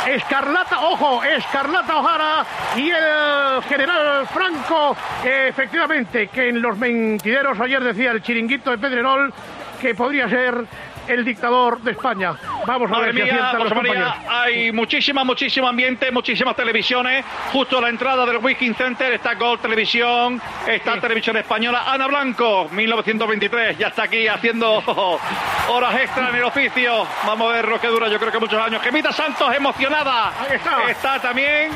Escarlata, 0.06 0.80
ojo, 0.80 1.22
Escarlata 1.22 1.96
O'Hara 1.98 2.46
y 2.76 2.90
el 2.90 3.62
general 3.68 4.26
Franco, 4.28 4.96
efectivamente, 5.24 6.28
que 6.28 6.48
en 6.48 6.62
los 6.62 6.76
mentideros 6.78 7.60
ayer 7.60 7.82
decía 7.82 8.12
el 8.12 8.22
chiringuito 8.22 8.70
de 8.70 8.78
Pedrerol 8.78 9.32
que 9.80 9.94
podría 9.94 10.28
ser 10.28 10.64
el 11.10 11.24
dictador 11.24 11.80
de 11.80 11.92
España. 11.92 12.34
Vamos 12.66 12.88
a 12.90 12.94
Madre 12.94 13.06
ver 13.12 13.14
si 13.16 13.22
mía, 13.22 13.32
aciertan 13.34 13.58
los 13.64 13.72
compañeros. 13.72 14.14
hay 14.28 14.72
muchísima, 14.72 15.24
muchísimo 15.24 15.68
ambiente, 15.68 16.10
muchísimas 16.10 16.54
televisiones. 16.56 17.24
Justo 17.52 17.78
a 17.78 17.80
la 17.82 17.88
entrada 17.88 18.24
del 18.26 18.38
Wiking 18.38 18.74
Center 18.74 19.12
está 19.12 19.34
Gold 19.34 19.60
Televisión, 19.60 20.40
está 20.66 20.94
Sí. 20.94 21.00
Televisión 21.00 21.36
Española. 21.36 21.84
Ana 21.86 22.06
Blanco, 22.06 22.68
1923, 22.72 23.78
ya 23.78 23.88
está 23.88 24.04
aquí 24.04 24.26
haciendo 24.28 24.82
horas 25.68 25.94
extra 26.00 26.28
en 26.28 26.36
el 26.36 26.44
oficio. 26.44 27.06
Vamos 27.26 27.50
a 27.50 27.54
ver 27.56 27.68
lo 27.68 27.80
que 27.80 27.88
dura, 27.88 28.08
yo 28.08 28.18
creo 28.18 28.32
que 28.32 28.38
muchos 28.38 28.60
años. 28.62 28.82
Gemita 28.82 29.12
Santos, 29.12 29.54
emocionada. 29.54 30.32
Ahí 30.40 30.56
está. 30.56 30.90
Está 30.90 31.18
también. 31.20 31.70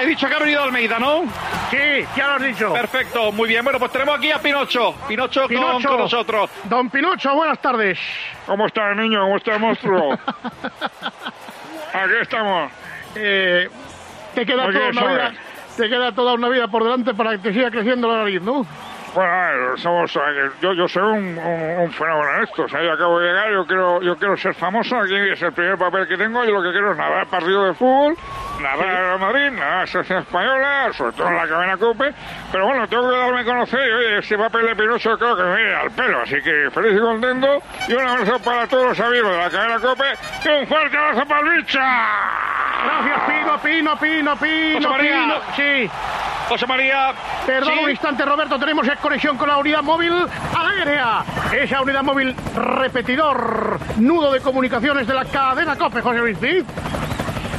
He 0.00 0.06
dicho 0.06 0.26
que 0.28 0.34
ha 0.34 0.38
venido 0.38 0.62
Almeida, 0.62 0.98
¿no? 0.98 1.22
Sí, 1.70 1.78
ya 2.16 2.26
lo 2.28 2.32
has 2.34 2.42
dicho. 2.42 2.72
Perfecto, 2.72 3.32
muy 3.32 3.48
bien. 3.48 3.64
Bueno, 3.64 3.78
pues 3.78 3.90
tenemos 3.92 4.16
aquí 4.18 4.30
a 4.30 4.38
Pinocho. 4.38 4.94
Pinocho, 5.08 5.40
con- 5.42 5.48
Pinocho. 5.48 5.88
con 5.88 5.98
nosotros. 5.98 6.50
Don 6.64 6.90
Pinocho, 6.90 7.34
buenas 7.34 7.58
tardes. 7.60 7.98
¿Cómo 8.46 8.63
está 8.66 8.90
el 8.90 8.96
niño? 8.96 9.20
¿Cómo 9.22 9.36
está 9.36 9.58
monstruo? 9.58 10.12
Aquí 11.92 12.14
estamos. 12.20 12.72
Eh, 13.16 13.68
te 14.34 14.44
queda 14.44 14.70
toda 14.70 14.88
una 14.90 15.06
vida, 15.06 15.32
te 15.76 15.88
queda 15.88 16.12
toda 16.12 16.34
una 16.34 16.48
vida 16.48 16.68
por 16.68 16.82
delante 16.82 17.14
para 17.14 17.32
que 17.32 17.38
te 17.38 17.52
siga 17.52 17.70
creciendo 17.70 18.08
la 18.08 18.18
nariz, 18.18 18.42
¿no? 18.42 18.66
Bueno, 19.14 19.32
a 19.32 19.46
ver, 19.50 19.78
somos, 19.78 20.16
eh, 20.16 20.20
yo, 20.60 20.72
yo 20.72 20.88
soy 20.88 21.02
un, 21.02 21.38
un- 21.38 21.78
un 21.84 21.92
fenómeno 21.92 22.36
en 22.36 22.42
esto. 22.44 22.62
O 22.64 22.68
sea, 22.68 22.82
yo 22.82 22.92
acabo 22.92 23.20
de 23.20 23.28
llegar, 23.28 23.52
yo 23.52 23.64
quiero, 23.66 24.02
yo 24.02 24.16
quiero 24.16 24.36
ser 24.36 24.54
famoso. 24.54 24.96
Aquí 24.96 25.14
es 25.14 25.40
el 25.40 25.52
primer 25.52 25.78
papel 25.78 26.08
que 26.08 26.16
tengo. 26.16 26.44
Yo 26.44 26.50
lo 26.52 26.62
que 26.62 26.72
quiero 26.72 26.90
es 26.92 26.96
nadar 26.98 27.26
partido 27.28 27.64
de 27.64 27.74
fútbol, 27.74 28.16
nadar 28.60 29.12
a 29.12 29.18
Madrid, 29.18 29.50
nadar 29.52 29.82
a 29.82 29.86
Selección 29.86 30.18
Española, 30.20 30.92
sobre 30.94 31.12
todo 31.12 31.28
en 31.28 31.36
la 31.36 31.46
cadena 31.48 31.76
Cope. 31.76 32.12
Pero 32.50 32.66
bueno, 32.66 32.88
tengo 32.88 33.08
que 33.10 33.16
darme 33.16 33.40
a 33.40 33.44
conocer. 33.44 33.80
Y 33.88 33.92
oye, 33.92 34.18
este 34.18 34.36
papel 34.36 34.66
de 34.66 34.76
Pinocho 34.76 35.16
creo 35.16 35.36
que 35.36 35.42
me 35.44 35.56
viene 35.56 35.74
al 35.74 35.90
pelo. 35.92 36.20
Así 36.22 36.36
que 36.42 36.70
feliz 36.72 36.96
y 36.96 37.00
contento. 37.00 37.62
Y 37.88 37.92
un 37.94 38.06
abrazo 38.08 38.38
para 38.40 38.66
todos 38.66 38.86
los 38.88 39.00
amigos 39.00 39.30
de 39.30 39.38
la 39.38 39.50
cadena 39.50 39.78
Cope. 39.78 40.04
Y 40.44 40.48
un 40.48 40.66
fuerte 40.66 40.96
abrazo 40.96 41.24
para 41.26 41.40
el 41.40 41.56
bicha. 41.62 41.80
Gracias, 42.84 43.20
Pino, 43.28 43.58
Pino, 43.62 43.96
Pino, 43.98 44.36
Pino, 44.36 44.90
María. 44.90 45.22
Pino. 45.22 45.34
Sí. 45.56 45.90
José 46.48 46.66
María. 46.66 47.12
Perdón 47.46 47.72
¿sí? 47.72 47.84
un 47.84 47.90
instante, 47.90 48.22
Roberto, 48.24 48.58
tenemos 48.58 48.86
conexión 49.04 49.36
con 49.36 49.50
la 49.50 49.58
unidad 49.58 49.82
móvil 49.82 50.14
aérea. 50.56 51.22
Esa 51.52 51.82
unidad 51.82 52.02
móvil 52.02 52.34
repetidor, 52.56 53.78
nudo 53.98 54.32
de 54.32 54.40
comunicaciones 54.40 55.06
de 55.06 55.12
la 55.12 55.26
cadena 55.26 55.76
COPE, 55.76 56.00
José 56.00 56.18
Luis 56.20 56.38
Cid. 56.38 56.64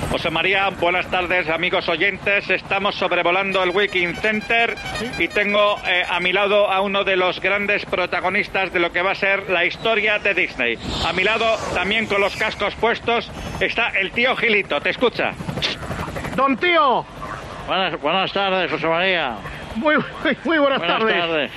José 0.10 0.32
María, 0.32 0.70
buenas 0.70 1.06
tardes 1.12 1.48
amigos 1.48 1.88
oyentes. 1.88 2.50
Estamos 2.50 2.96
sobrevolando 2.96 3.62
el 3.62 3.70
Wiking 3.70 4.16
Center 4.16 4.76
y 5.20 5.28
tengo 5.28 5.78
eh, 5.86 6.04
a 6.10 6.20
mi 6.20 6.34
lado 6.34 6.72
a 6.72 6.82
uno 6.82 7.04
de 7.04 7.16
los 7.16 7.40
grandes 7.40 7.86
protagonistas 7.86 8.74
de 8.74 8.80
lo 8.80 8.92
que 8.92 9.04
va 9.04 9.12
a 9.12 9.16
ser 9.16 9.48
la 9.48 9.66
historia 9.66 10.18
de 10.18 10.34
Disney. 10.34 10.80
A 11.06 11.14
mi 11.14 11.24
lado, 11.24 11.46
también 11.76 12.08
con 12.08 12.22
los 12.22 12.36
cascos 12.36 12.74
puestos, 12.74 13.30
está 13.60 13.90
el 13.90 14.10
tío 14.10 14.36
Gilito. 14.36 14.82
¿Te 14.82 14.90
escucha? 14.90 15.34
Don 16.36 16.58
Tío, 16.58 17.06
Buenas, 17.68 18.00
buenas 18.00 18.32
tardes, 18.32 18.70
José 18.70 18.88
María. 18.88 19.38
Muy, 19.76 19.96
muy 20.44 20.58
buenas, 20.58 20.80
Buenas 20.80 21.00
tardes. 21.00 21.20
tardes. 21.20 21.52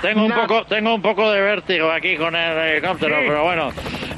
Tengo 0.00 0.24
un 0.24 0.32
poco, 0.32 0.64
tengo 0.66 0.94
un 0.94 1.02
poco 1.02 1.30
de 1.30 1.40
vértigo 1.40 1.90
aquí 1.90 2.16
con 2.16 2.34
el 2.36 2.58
helicóptero, 2.58 3.16
Sí. 3.18 3.24
pero 3.26 3.42
bueno, 3.44 3.72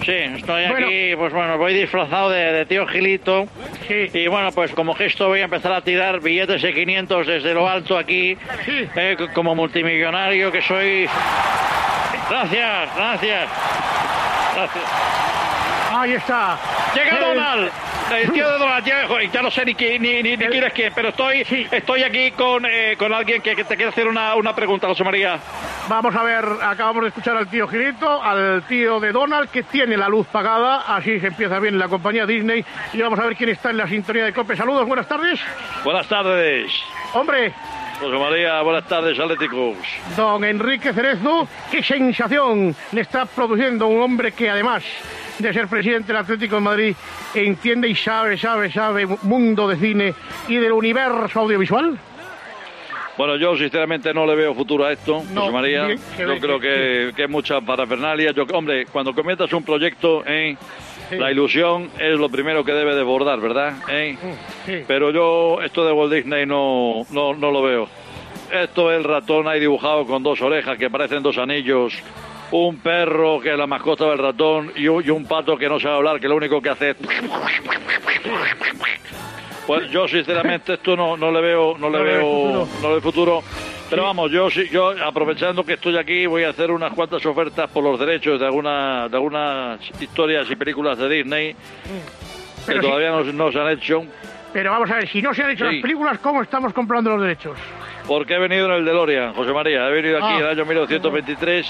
sí, 0.05 0.13
estoy 0.13 0.67
Bueno. 0.69 0.87
aquí, 0.87 1.17
pues 1.17 1.33
bueno, 1.33 1.57
voy 1.59 1.75
disfrazado 1.75 2.31
de, 2.31 2.53
de 2.53 2.67
tío 2.67 2.87
Gilito. 2.87 3.47
Sí. 3.89 4.11
Y 4.13 4.27
bueno, 4.29 4.51
pues 4.53 4.71
como 4.73 4.95
gesto 4.95 5.29
voy 5.29 5.41
a 5.41 5.45
empezar 5.45 5.73
a 5.73 5.81
tirar 5.81 6.21
billetes 6.21 6.61
de 6.63 6.75
500 6.75 7.27
desde 7.27 7.55
lo 7.55 7.69
alto 7.69 7.97
aquí, 7.99 8.37
Sí. 8.65 8.89
eh, 8.97 9.17
como 9.35 9.55
multimillonario 9.55 10.51
que 10.53 10.63
soy. 10.63 11.09
Gracias, 12.31 12.97
gracias. 12.97 13.49
Gracias. 14.55 14.85
Ahí 15.97 16.13
está. 16.15 16.59
Llega 16.95 17.21
Donald. 17.21 17.71
El 18.13 18.33
tío 18.33 18.51
de 18.51 18.59
Donald, 18.59 18.85
ya, 18.85 19.07
ya 19.33 19.43
no 19.43 19.51
sé 19.51 19.65
ni, 19.65 19.75
qui- 19.75 19.99
ni, 19.99 20.23
ni, 20.23 20.37
ni 20.37 20.47
quién 20.47 20.65
es 20.65 20.73
quién, 20.73 20.93
pero 20.95 21.09
estoy, 21.09 21.45
Sí. 21.45 21.67
estoy 21.71 22.03
aquí 22.03 22.33
con, 22.33 22.65
eh, 22.67 22.97
con 22.99 23.13
alguien 23.15 23.41
que, 23.41 23.57
que 23.57 23.65
te 23.65 23.77
quiere 23.77 23.91
hacer 23.91 24.07
una, 24.07 24.35
una 24.35 24.55
pregunta, 24.55 24.87
José 24.89 25.03
María. 25.05 25.39
Vamos 25.89 26.15
a 26.15 26.23
ver, 26.23 26.45
acabamos 26.63 27.03
de 27.03 27.09
escuchar 27.09 27.37
al 27.37 27.49
tío 27.49 27.67
Gilito, 27.67 28.23
al 28.23 28.63
tío 28.69 29.01
de 29.01 29.11
Donald, 29.13 29.49
que 29.51 29.63
tiene 29.63 29.97
la 29.97 30.09
luz 30.09 30.27
pagada, 30.27 30.83
así 30.97 31.19
se 31.21 31.29
empieza 31.29 31.59
bien 31.61 31.79
la 31.79 31.89
compañía 31.89 32.27
Disney, 32.27 32.65
y 32.93 33.01
vamos 33.01 33.19
a 33.19 33.25
ver 33.25 33.37
quién 33.37 33.51
está 33.51 33.71
en 33.71 33.79
la 33.79 33.89
sintonía 33.89 34.25
de 34.25 34.33
COPE. 34.33 34.57
Saludos, 34.57 34.87
buenas 34.87 35.09
tardes. 35.09 35.41
Buenas 35.83 36.07
tardes. 36.07 36.71
Hombre, 37.15 37.53
José 38.01 38.17
María, 38.19 38.61
buenas 38.63 38.87
tardes, 38.87 39.19
Atléticos. 39.19 39.77
Don 40.17 40.45
Enrique 40.45 40.93
Cerezo, 40.93 41.49
qué 41.71 41.83
sensación 41.83 42.75
le 42.93 43.01
está 43.01 43.25
produciendo 43.25 43.87
un 43.87 44.03
hombre 44.03 44.33
que 44.33 44.51
además 44.51 44.83
de 45.39 45.53
ser 45.53 45.69
presidente 45.69 46.09
del 46.09 46.17
Atlético 46.23 46.57
de 46.57 46.61
Madrid 46.61 46.97
entiende 47.35 47.89
y 47.89 47.95
sabe, 47.95 48.37
sabe, 48.39 48.71
sabe 48.71 49.07
mundo 49.23 49.69
de 49.69 49.77
cine 49.77 50.15
y 50.49 50.57
del 50.57 50.73
universo 50.73 51.41
audiovisual. 51.41 51.99
Bueno, 53.17 53.37
yo 53.37 53.57
sinceramente 53.57 54.13
no 54.13 54.27
le 54.27 54.35
veo 54.35 54.55
futuro 54.55 54.85
a 54.85 54.93
esto, 54.93 55.23
No, 55.33 55.43
José 55.43 55.53
María. 55.53 55.85
bien, 55.87 56.01
yo 56.19 56.39
creo 56.41 56.59
que, 56.59 57.13
que 57.15 57.25
es 57.25 57.31
mucha 57.31 57.61
parafernalia. 57.61 58.33
Yo, 58.33 58.45
hombre, 58.53 58.87
cuando 58.87 59.15
comienzas 59.15 59.53
un 59.53 59.63
proyecto, 59.63 60.25
¿eh? 60.27 60.57
la 61.13 61.31
ilusión 61.31 61.91
es 61.99 62.19
lo 62.19 62.29
primero 62.29 62.65
que 62.65 62.73
debe 62.73 62.95
desbordar, 62.97 63.39
¿verdad? 63.41 63.75
¿Eh? 63.89 64.17
Sí. 64.67 64.83
Pero 64.89 65.13
yo 65.13 65.63
esto 65.63 65.85
de 65.87 65.93
Walt 65.93 66.13
Disney 66.13 66.45
no, 66.45 67.07
no, 67.11 67.35
no 67.35 67.51
lo 67.53 67.63
veo. 67.63 67.89
Esto 68.51 68.91
es 68.91 68.99
el 68.99 69.05
ratón 69.05 69.47
ahí 69.47 69.61
dibujado 69.61 70.07
con 70.07 70.23
dos 70.25 70.41
orejas 70.41 70.77
que 70.77 70.91
parecen 70.91 71.23
dos 71.23 71.39
anillos. 71.39 71.95
Un 72.51 72.77
perro 72.79 73.41
que 73.41 73.51
es 73.53 73.59
la 73.59 73.67
mascota 73.67 74.05
del 74.07 74.19
ratón 74.19 74.73
y 74.77 74.87
un, 74.87 75.05
y 75.05 75.11
un 75.11 75.25
pato 75.27 75.57
que 75.57 75.69
no 75.69 75.81
sabe 75.81 75.97
hablar, 75.97 76.21
que 76.21 76.29
lo 76.29 76.37
único 76.37 76.61
que 76.63 76.69
hace 76.71 76.91
es... 76.91 76.97
Pues 79.67 79.91
yo 79.91 80.07
sinceramente 80.07 80.75
esto 80.75 80.95
no, 80.95 81.17
no 81.17 81.31
le 81.33 81.41
veo, 81.41 81.77
no 81.79 81.89
le 81.89 81.99
No 81.99 82.05
veo, 82.05 82.69
no 82.83 82.89
le 82.89 82.89
veo 82.95 83.01
futuro. 83.01 83.43
Pero 83.89 84.03
vamos, 84.03 84.31
yo 84.31 84.49
yo 84.49 84.91
aprovechando 85.05 85.65
que 85.65 85.75
estoy 85.75 85.97
aquí 85.97 86.27
voy 86.27 86.45
a 86.45 86.51
hacer 86.51 86.71
unas 86.71 86.93
cuantas 86.93 87.25
ofertas 87.25 87.71
por 87.71 87.83
los 87.85 87.99
derechos 87.99 88.41
de 88.41 88.47
alguna, 88.47 89.09
de 89.09 89.17
algunas 89.17 89.81
historias 90.01 90.51
y 90.51 90.57
películas 90.57 90.99
de 90.99 91.09
Disney 91.09 91.53
que 91.55 91.57
Pero 92.67 92.83
sí- 92.83 92.87
todavía 92.89 93.11
no, 93.11 93.25
no 93.25 93.53
se 93.53 93.59
han 93.61 93.71
hecho. 93.71 94.05
Pero 94.55 94.71
vamos 94.71 94.91
a 94.91 94.95
ver, 94.95 95.09
si 95.09 95.21
no 95.21 95.35
se 95.35 95.43
han 95.43 95.51
hecho 95.51 95.69
Sí. 95.69 95.73
las 95.75 95.83
películas, 95.83 96.19
¿cómo 96.21 96.41
estamos 96.41 96.73
comprando 96.73 97.11
los 97.11 97.21
derechos? 97.23 97.59
Porque 98.07 98.35
he 98.35 98.39
venido 98.39 98.67
en 98.67 98.73
el 98.73 98.85
DeLorean, 98.85 99.35
José 99.35 99.53
María. 99.53 99.89
He 99.89 99.93
venido 99.93 100.17
aquí 100.19 100.27
Ah. 100.31 100.37
en 100.37 100.43
el 100.45 100.49
año 100.51 100.65
1923. 100.65 101.67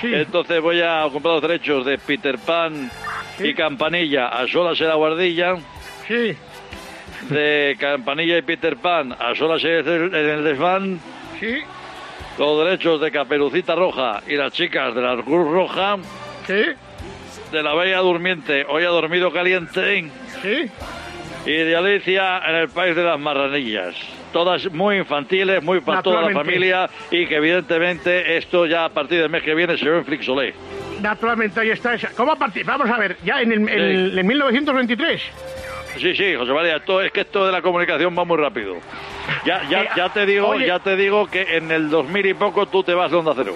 Sí. 0.00 0.14
Entonces 0.14 0.60
voy 0.60 0.80
a 0.82 1.08
comprar 1.12 1.34
los 1.34 1.42
derechos 1.42 1.84
de 1.86 1.96
Peter 1.98 2.36
Pan 2.38 2.90
y 3.38 3.54
Campanilla 3.54 4.28
a 4.28 4.46
solas 4.46 4.78
en 4.80 4.88
la 4.88 4.94
guardilla. 4.94 5.56
Sí, 6.06 6.36
De 7.30 7.76
Campanilla 7.80 8.38
y 8.38 8.42
Peter 8.42 8.76
Pan 8.76 9.12
a 9.18 9.34
solas 9.34 9.64
en 9.64 9.70
el, 9.88 10.14
en 10.14 10.28
el 10.30 10.44
desván. 10.44 11.00
sí, 11.40 11.56
Los 12.38 12.64
derechos 12.64 13.00
de 13.00 13.10
Caperucita 13.10 13.74
Roja 13.74 14.20
y 14.28 14.36
las 14.36 14.52
chicas 14.52 14.94
de 14.94 15.00
la 15.00 15.14
Cruz 15.22 15.50
Roja. 15.50 15.96
sí, 16.46 16.62
De 17.50 17.62
la 17.62 17.74
Bella 17.74 17.98
Durmiente, 18.00 18.66
hoy 18.68 18.84
ha 18.84 18.88
dormido 18.90 19.32
caliente. 19.32 20.10
sí. 20.42 20.70
Y 21.46 21.52
de 21.52 21.76
Alicia 21.76 22.38
en 22.46 22.56
el 22.56 22.68
País 22.68 22.96
de 22.96 23.04
las 23.04 23.18
Marranillas. 23.20 23.94
Todas 24.32 24.70
muy 24.72 24.96
infantiles, 24.98 25.62
muy 25.62 25.80
para 25.80 26.02
toda 26.02 26.22
la 26.22 26.30
familia 26.30 26.90
y 27.10 27.26
que 27.26 27.36
evidentemente 27.36 28.36
esto 28.36 28.66
ya 28.66 28.84
a 28.86 28.88
partir 28.88 29.20
del 29.20 29.30
mes 29.30 29.42
que 29.42 29.54
viene 29.54 29.78
se 29.78 29.88
ve 29.88 29.98
en 29.98 30.04
Flixolé. 30.04 30.54
Naturalmente, 31.00 31.60
ahí 31.60 31.70
está 31.70 31.94
esa. 31.94 32.08
¿Cómo 32.16 32.36
partir? 32.36 32.64
Vamos 32.66 32.90
a 32.90 32.98
ver, 32.98 33.16
ya 33.24 33.40
en, 33.40 33.52
el, 33.52 33.68
el- 33.68 34.18
en 34.18 34.26
1923. 34.26 35.22
Sí, 35.98 36.14
sí, 36.14 36.34
José 36.34 36.52
María, 36.52 36.76
esto, 36.76 37.00
es 37.00 37.10
que 37.12 37.20
esto 37.20 37.46
de 37.46 37.52
la 37.52 37.62
comunicación 37.62 38.14
va 38.18 38.24
muy 38.24 38.36
rápido. 38.36 38.76
Ya, 39.46 39.62
ya, 39.70 39.82
Eh, 39.84 39.88
ya 39.96 40.08
te 40.10 40.26
digo, 40.26 40.48
oye. 40.48 40.66
ya 40.66 40.78
te 40.80 40.96
digo 40.96 41.26
que 41.28 41.56
en 41.56 41.70
el 41.70 41.88
2000 41.88 42.26
y 42.26 42.34
poco 42.34 42.66
tú 42.66 42.82
te 42.82 42.92
vas 42.92 43.10
de 43.10 43.16
Onda 43.16 43.32
Cero. 43.34 43.54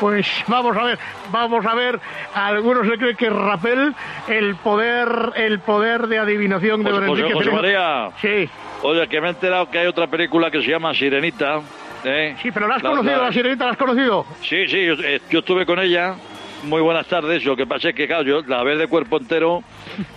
Pues 0.00 0.26
vamos 0.46 0.76
a 0.76 0.84
ver, 0.84 0.98
vamos 1.30 1.64
a 1.66 1.74
ver. 1.74 2.00
A 2.34 2.46
algunos 2.48 2.86
le 2.86 2.98
creen 2.98 3.16
que 3.16 3.30
Rapel, 3.30 3.94
el 4.28 4.56
poder, 4.56 5.08
el 5.36 5.60
poder 5.60 6.06
de 6.06 6.18
adivinación 6.18 6.82
de 6.82 6.90
José, 6.90 7.06
José- 7.06 7.20
Enrique 7.22 7.34
José. 7.34 7.50
María. 7.50 8.10
Sí, 8.20 8.48
Oye, 8.82 9.08
que 9.08 9.20
me 9.20 9.28
he 9.28 9.30
enterado 9.30 9.70
que 9.70 9.78
hay 9.78 9.86
otra 9.86 10.06
película 10.06 10.50
que 10.50 10.60
se 10.62 10.68
llama 10.70 10.92
Sirenita. 10.94 11.60
¿eh? 12.04 12.36
sí, 12.42 12.50
pero 12.52 12.68
¿la 12.68 12.76
has 12.76 12.82
conocido, 12.82 13.22
la 13.22 13.32
sirenita, 13.32 13.64
la 13.64 13.70
has 13.72 13.76
conocido? 13.78 14.26
Sí, 14.42 14.66
sí, 14.68 14.84
yo, 14.86 14.94
eh, 15.02 15.20
yo 15.30 15.38
estuve 15.40 15.64
con 15.66 15.78
ella. 15.78 16.14
Muy 16.62 16.80
buenas 16.80 17.06
tardes. 17.06 17.44
Lo 17.44 17.54
que 17.54 17.66
pasa 17.66 17.90
es 17.90 17.94
que, 17.94 18.06
claro, 18.06 18.22
yo 18.24 18.40
la 18.46 18.62
ves 18.64 18.78
de 18.78 18.86
cuerpo 18.88 19.18
entero 19.18 19.62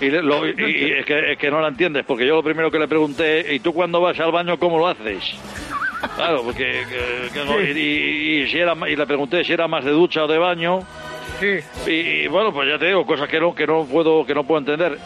y, 0.01 0.09
lo- 0.09 0.47
y- 0.47 0.53
y 0.57 0.91
es, 0.93 1.05
que, 1.05 1.33
es 1.33 1.37
que 1.37 1.51
no 1.51 1.61
la 1.61 1.67
entiendes, 1.67 2.05
porque 2.05 2.25
yo 2.25 2.35
lo 2.35 2.43
primero 2.43 2.71
que 2.71 2.79
le 2.79 2.87
pregunté, 2.87 3.53
¿y 3.53 3.59
tú 3.59 3.73
cuando 3.73 4.01
vas 4.01 4.19
al 4.19 4.31
baño 4.31 4.57
cómo 4.57 4.77
lo 4.79 4.87
haces? 4.87 5.37
Claro, 6.15 6.43
porque 6.43 6.83
que- 6.89 7.29
que 7.33 7.45
no- 7.45 7.61
y, 7.61 7.71
y- 7.77 8.41
y 8.43 8.47
si 8.49 8.57
era, 8.59 8.75
y 8.87 8.95
le 8.95 9.05
pregunté 9.05 9.43
si 9.43 9.53
era 9.53 9.67
más 9.67 9.83
de 9.83 9.91
ducha 9.91 10.23
o 10.23 10.27
de 10.27 10.37
baño. 10.37 10.79
Sí. 11.39 11.59
Y, 11.87 11.91
y, 11.91 12.27
bueno, 12.27 12.51
pues 12.53 12.67
ya 12.69 12.77
te 12.77 12.87
digo, 12.87 13.05
cosas 13.05 13.27
que 13.29 13.39
no, 13.39 13.53
que 13.55 13.65
no 13.67 13.85
puedo, 13.85 14.25
que 14.25 14.33
no 14.33 14.43
puedo 14.43 14.59
entender. 14.59 14.97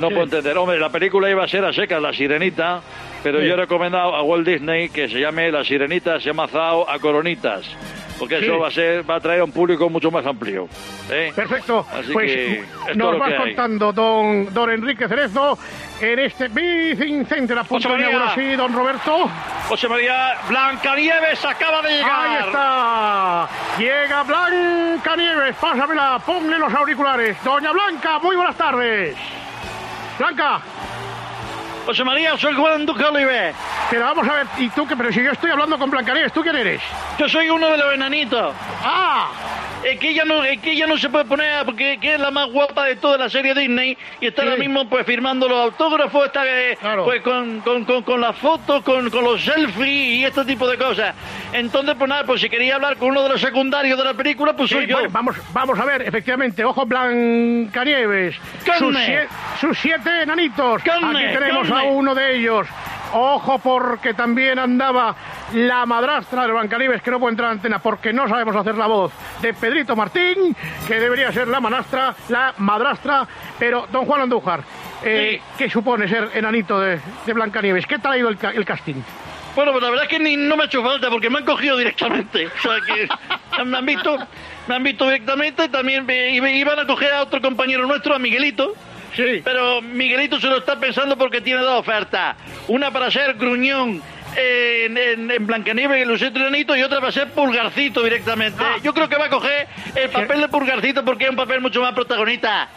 No 0.00 0.08
puedo 0.08 0.24
entender. 0.24 0.56
Hombre, 0.58 0.78
la 0.78 0.90
película 0.90 1.30
iba 1.30 1.42
a 1.44 1.48
ser 1.48 1.64
a 1.64 1.72
secas, 1.72 2.00
La 2.02 2.12
Sirenita, 2.12 2.80
pero 3.26 3.40
Sí. 3.40 3.46
yo 3.48 3.54
he 3.54 3.56
recomendado 3.56 4.14
a 4.14 4.22
Walt 4.22 4.46
Disney 4.46 4.88
que 4.88 5.08
se 5.08 5.18
llame 5.18 5.50
La 5.50 5.64
Sirenita, 5.64 6.20
se 6.20 6.26
llama 6.26 6.46
Zao 6.46 6.88
a 6.88 6.96
Coronitas. 7.00 7.66
Porque 8.20 8.38
Sí. 8.38 8.44
eso 8.46 8.60
va 8.60 8.68
a 8.68 8.70
ser, 8.70 9.10
va 9.10 9.16
a 9.16 9.20
traer 9.20 9.40
a 9.40 9.44
un 9.44 9.50
público 9.50 9.90
mucho 9.90 10.12
más 10.12 10.24
amplio. 10.24 10.68
¿eh? 11.10 11.32
Perfecto. 11.34 11.84
Así 11.92 12.12
pues 12.12 12.30
que 12.32 12.64
nos 12.94 13.20
hay. 13.20 13.36
contando 13.36 13.92
don, 13.92 14.54
don 14.54 14.70
Enrique 14.70 15.08
Cerezo 15.08 15.58
en 16.00 16.18
este 16.20 16.46
Big 16.48 17.26
Center 17.26 17.58
a 17.58 17.64
punto 17.64 17.88
José 17.88 18.02
de. 18.04 18.12
Sí, 18.36 18.56
don 18.56 18.72
Roberto. 18.72 19.28
José 19.68 19.88
María 19.88 20.34
Blancanieves 20.48 21.44
acaba 21.44 21.82
de 21.82 21.90
llegar. 21.90 22.26
Ahí 22.30 22.46
está. 22.46 23.48
Llega 23.80 24.22
Blanca 24.22 25.16
Nieves. 25.16 25.56
Pásamela. 25.60 26.20
Ponle 26.24 26.58
los 26.58 26.72
auriculares. 26.72 27.36
Doña 27.44 27.72
Blanca, 27.72 28.18
muy 28.20 28.36
buenas 28.36 28.56
tardes. 28.56 29.16
Blanca. 30.18 30.60
José 31.86 32.02
María, 32.02 32.36
soy 32.36 32.52
Juan 32.52 32.84
Duque 32.84 33.04
Oliver. 33.04 33.54
Pero 33.88 34.02
vamos 34.02 34.28
a 34.28 34.32
ver, 34.34 34.46
¿y 34.58 34.68
tú 34.70 34.84
qué? 34.88 34.96
Pero 34.96 35.12
si 35.12 35.22
yo 35.22 35.30
estoy 35.30 35.52
hablando 35.52 35.78
con 35.78 35.88
Blancanieves, 35.88 36.32
¿tú 36.32 36.42
quién 36.42 36.56
eres? 36.56 36.82
Yo 37.16 37.28
soy 37.28 37.48
uno 37.48 37.70
de 37.70 37.78
los 37.78 37.94
enanitos. 37.94 38.52
¡Ah! 38.82 39.28
Es 39.84 40.00
que 40.00 40.10
ella 40.10 40.24
no, 40.24 40.42
es 40.42 40.58
que 40.60 40.72
ella 40.72 40.86
no 40.86 40.96
se 40.98 41.08
puede 41.08 41.26
poner 41.26 41.64
porque 41.64 41.98
que 42.00 42.14
es 42.14 42.20
la 42.20 42.30
más 42.32 42.50
guapa 42.50 42.84
de 42.86 42.96
toda 42.96 43.18
la 43.18 43.28
serie 43.28 43.54
Disney 43.54 43.96
y 44.20 44.26
está 44.26 44.42
Sí. 44.42 44.48
ahora 44.48 44.58
mismo 44.60 44.88
pues 44.88 45.06
firmando 45.06 45.48
los 45.48 45.58
autógrafos, 45.58 46.26
está 46.26 46.42
eh, 46.44 46.76
Claro. 46.80 47.04
pues 47.04 47.22
con, 47.22 47.60
con, 47.60 47.84
con, 47.84 48.02
con 48.02 48.20
las 48.20 48.36
fotos, 48.36 48.82
con, 48.82 49.08
con 49.10 49.22
los 49.24 49.40
selfies 49.44 49.86
y 49.88 50.24
este 50.24 50.44
tipo 50.44 50.66
de 50.68 50.76
cosas. 50.76 51.14
Entonces, 51.52 51.94
pues 51.96 52.08
nada, 52.08 52.24
pues 52.24 52.40
si 52.40 52.48
quería 52.48 52.74
hablar 52.76 52.96
con 52.96 53.10
uno 53.10 53.22
de 53.22 53.28
los 53.28 53.40
secundarios 53.40 53.96
de 53.98 54.04
la 54.04 54.14
película, 54.14 54.54
pues 54.56 54.70
soy 54.70 54.84
Sí, 54.84 54.90
yo. 54.90 54.96
bueno, 54.96 55.10
vamos, 55.12 55.36
vamos 55.52 55.78
a 55.78 55.84
ver, 55.84 56.02
efectivamente, 56.02 56.64
ojo 56.64 56.84
Blancanieves. 56.84 58.34
Sus, 58.78 58.94
sie- 58.96 59.28
sus 59.60 59.78
siete 59.78 60.22
enanitos. 60.22 60.82
Aquí 60.82 61.24
tenemos 61.32 61.70
a 61.70 61.82
uno 61.84 62.14
de 62.14 62.36
ellos. 62.38 62.66
Ojo 63.12 63.58
porque 63.60 64.14
también 64.14 64.58
andaba 64.58 65.14
la 65.54 65.86
madrastra 65.86 66.44
de 66.46 66.52
Blancanieves, 66.52 67.02
que 67.02 67.10
no 67.10 67.20
puede 67.20 67.32
entrar 67.32 67.50
en 67.50 67.58
antena 67.58 67.78
porque 67.78 68.12
no 68.12 68.28
sabemos 68.28 68.54
hacer 68.56 68.74
la 68.76 68.86
voz, 68.88 69.12
de 69.40 69.54
Pedrito 69.54 69.94
Martín, 69.96 70.54
que 70.86 70.98
debería 71.00 71.32
ser 71.32 71.48
la 71.48 71.60
manastra, 71.60 72.14
la 72.28 72.52
madrastra, 72.58 73.26
pero 73.58 73.86
don 73.92 74.04
Juan 74.04 74.22
Andújar, 74.22 74.60
eh, 75.04 75.40
¿qué 75.56 75.70
supone 75.70 76.08
ser 76.08 76.30
enanito 76.34 76.80
de, 76.80 76.98
de 77.24 77.32
Blancanieves? 77.32 77.86
¿Qué 77.86 77.98
tal 77.98 78.12
ha 78.12 78.18
ido 78.18 78.28
el, 78.28 78.38
el 78.54 78.64
casting? 78.64 78.96
Bueno, 79.54 79.70
pues 79.72 79.82
la 79.84 79.88
verdad 79.90 80.04
es 80.04 80.10
que 80.10 80.18
ni, 80.18 80.36
no 80.36 80.56
me 80.56 80.64
ha 80.64 80.66
hecho 80.66 80.82
falta 80.82 81.08
porque 81.08 81.30
me 81.30 81.38
han 81.38 81.44
cogido 81.46 81.78
directamente. 81.78 82.48
O 82.48 82.60
sea 82.60 82.72
que 82.84 83.64
me 83.64 83.78
han 83.78 83.86
visto, 83.86 84.18
me 84.66 84.74
han 84.74 84.82
visto 84.82 85.04
directamente 85.06 85.64
y 85.64 85.68
también 85.68 86.04
me- 86.04 86.30
iba- 86.30 86.50
iban 86.50 86.78
a 86.78 86.86
coger 86.86 87.14
a 87.14 87.22
otro 87.22 87.40
compañero 87.40 87.86
nuestro, 87.86 88.14
a 88.14 88.18
Miguelito. 88.18 88.74
Sí. 89.16 89.40
Pero 89.42 89.80
Miguelito 89.82 90.38
se 90.38 90.46
lo 90.46 90.58
está 90.58 90.78
pensando 90.78 91.16
porque 91.16 91.40
tiene 91.40 91.62
dos 91.62 91.80
ofertas. 91.80 92.36
Una 92.68 92.90
para 92.90 93.10
ser 93.10 93.34
gruñón 93.34 94.02
en, 94.36 94.98
en, 94.98 95.30
en 95.30 95.46
Blancanieves 95.46 95.98
y 95.98 96.02
el 96.02 96.08
Lucito 96.08 96.38
Enanito 96.38 96.76
y 96.76 96.82
otra 96.82 97.00
para 97.00 97.10
ser 97.12 97.30
pulgarcito 97.30 98.02
directamente. 98.02 98.62
Ah. 98.62 98.76
Yo 98.82 98.92
creo 98.92 99.08
que 99.08 99.16
va 99.16 99.26
a 99.26 99.30
coger 99.30 99.66
el 99.94 100.10
papel 100.10 100.40
de 100.42 100.48
pulgarcito 100.48 101.02
porque 101.04 101.24
es 101.24 101.30
un 101.30 101.36
papel 101.36 101.60
mucho 101.62 101.80
más 101.80 101.94
protagonista. 101.94 102.68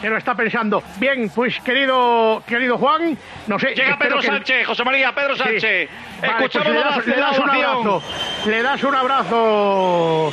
Se 0.00 0.10
lo 0.10 0.18
está 0.18 0.34
pensando. 0.34 0.82
Bien, 0.98 1.30
pues 1.34 1.58
querido, 1.60 2.42
querido 2.46 2.76
Juan, 2.76 3.16
no 3.46 3.58
sé. 3.58 3.68
Llega 3.74 3.96
Pedro 3.96 4.18
que- 4.20 4.26
Sánchez, 4.26 4.66
José 4.66 4.84
María, 4.84 5.14
Pedro 5.14 5.34
Sí. 5.36 5.42
Sánchez. 5.44 5.88
Vale, 6.20 6.32
Escuchamos 6.44 6.66
pues 6.66 6.74
le, 6.74 6.80
la, 6.80 6.90
das, 6.90 7.06
le 7.06 7.16
la 7.16 7.26
das 7.26 7.38
un 7.38 7.50
abrazo. 7.50 8.02
Le 8.46 8.62
das 8.62 8.84
un 8.84 8.94
abrazo 8.94 10.32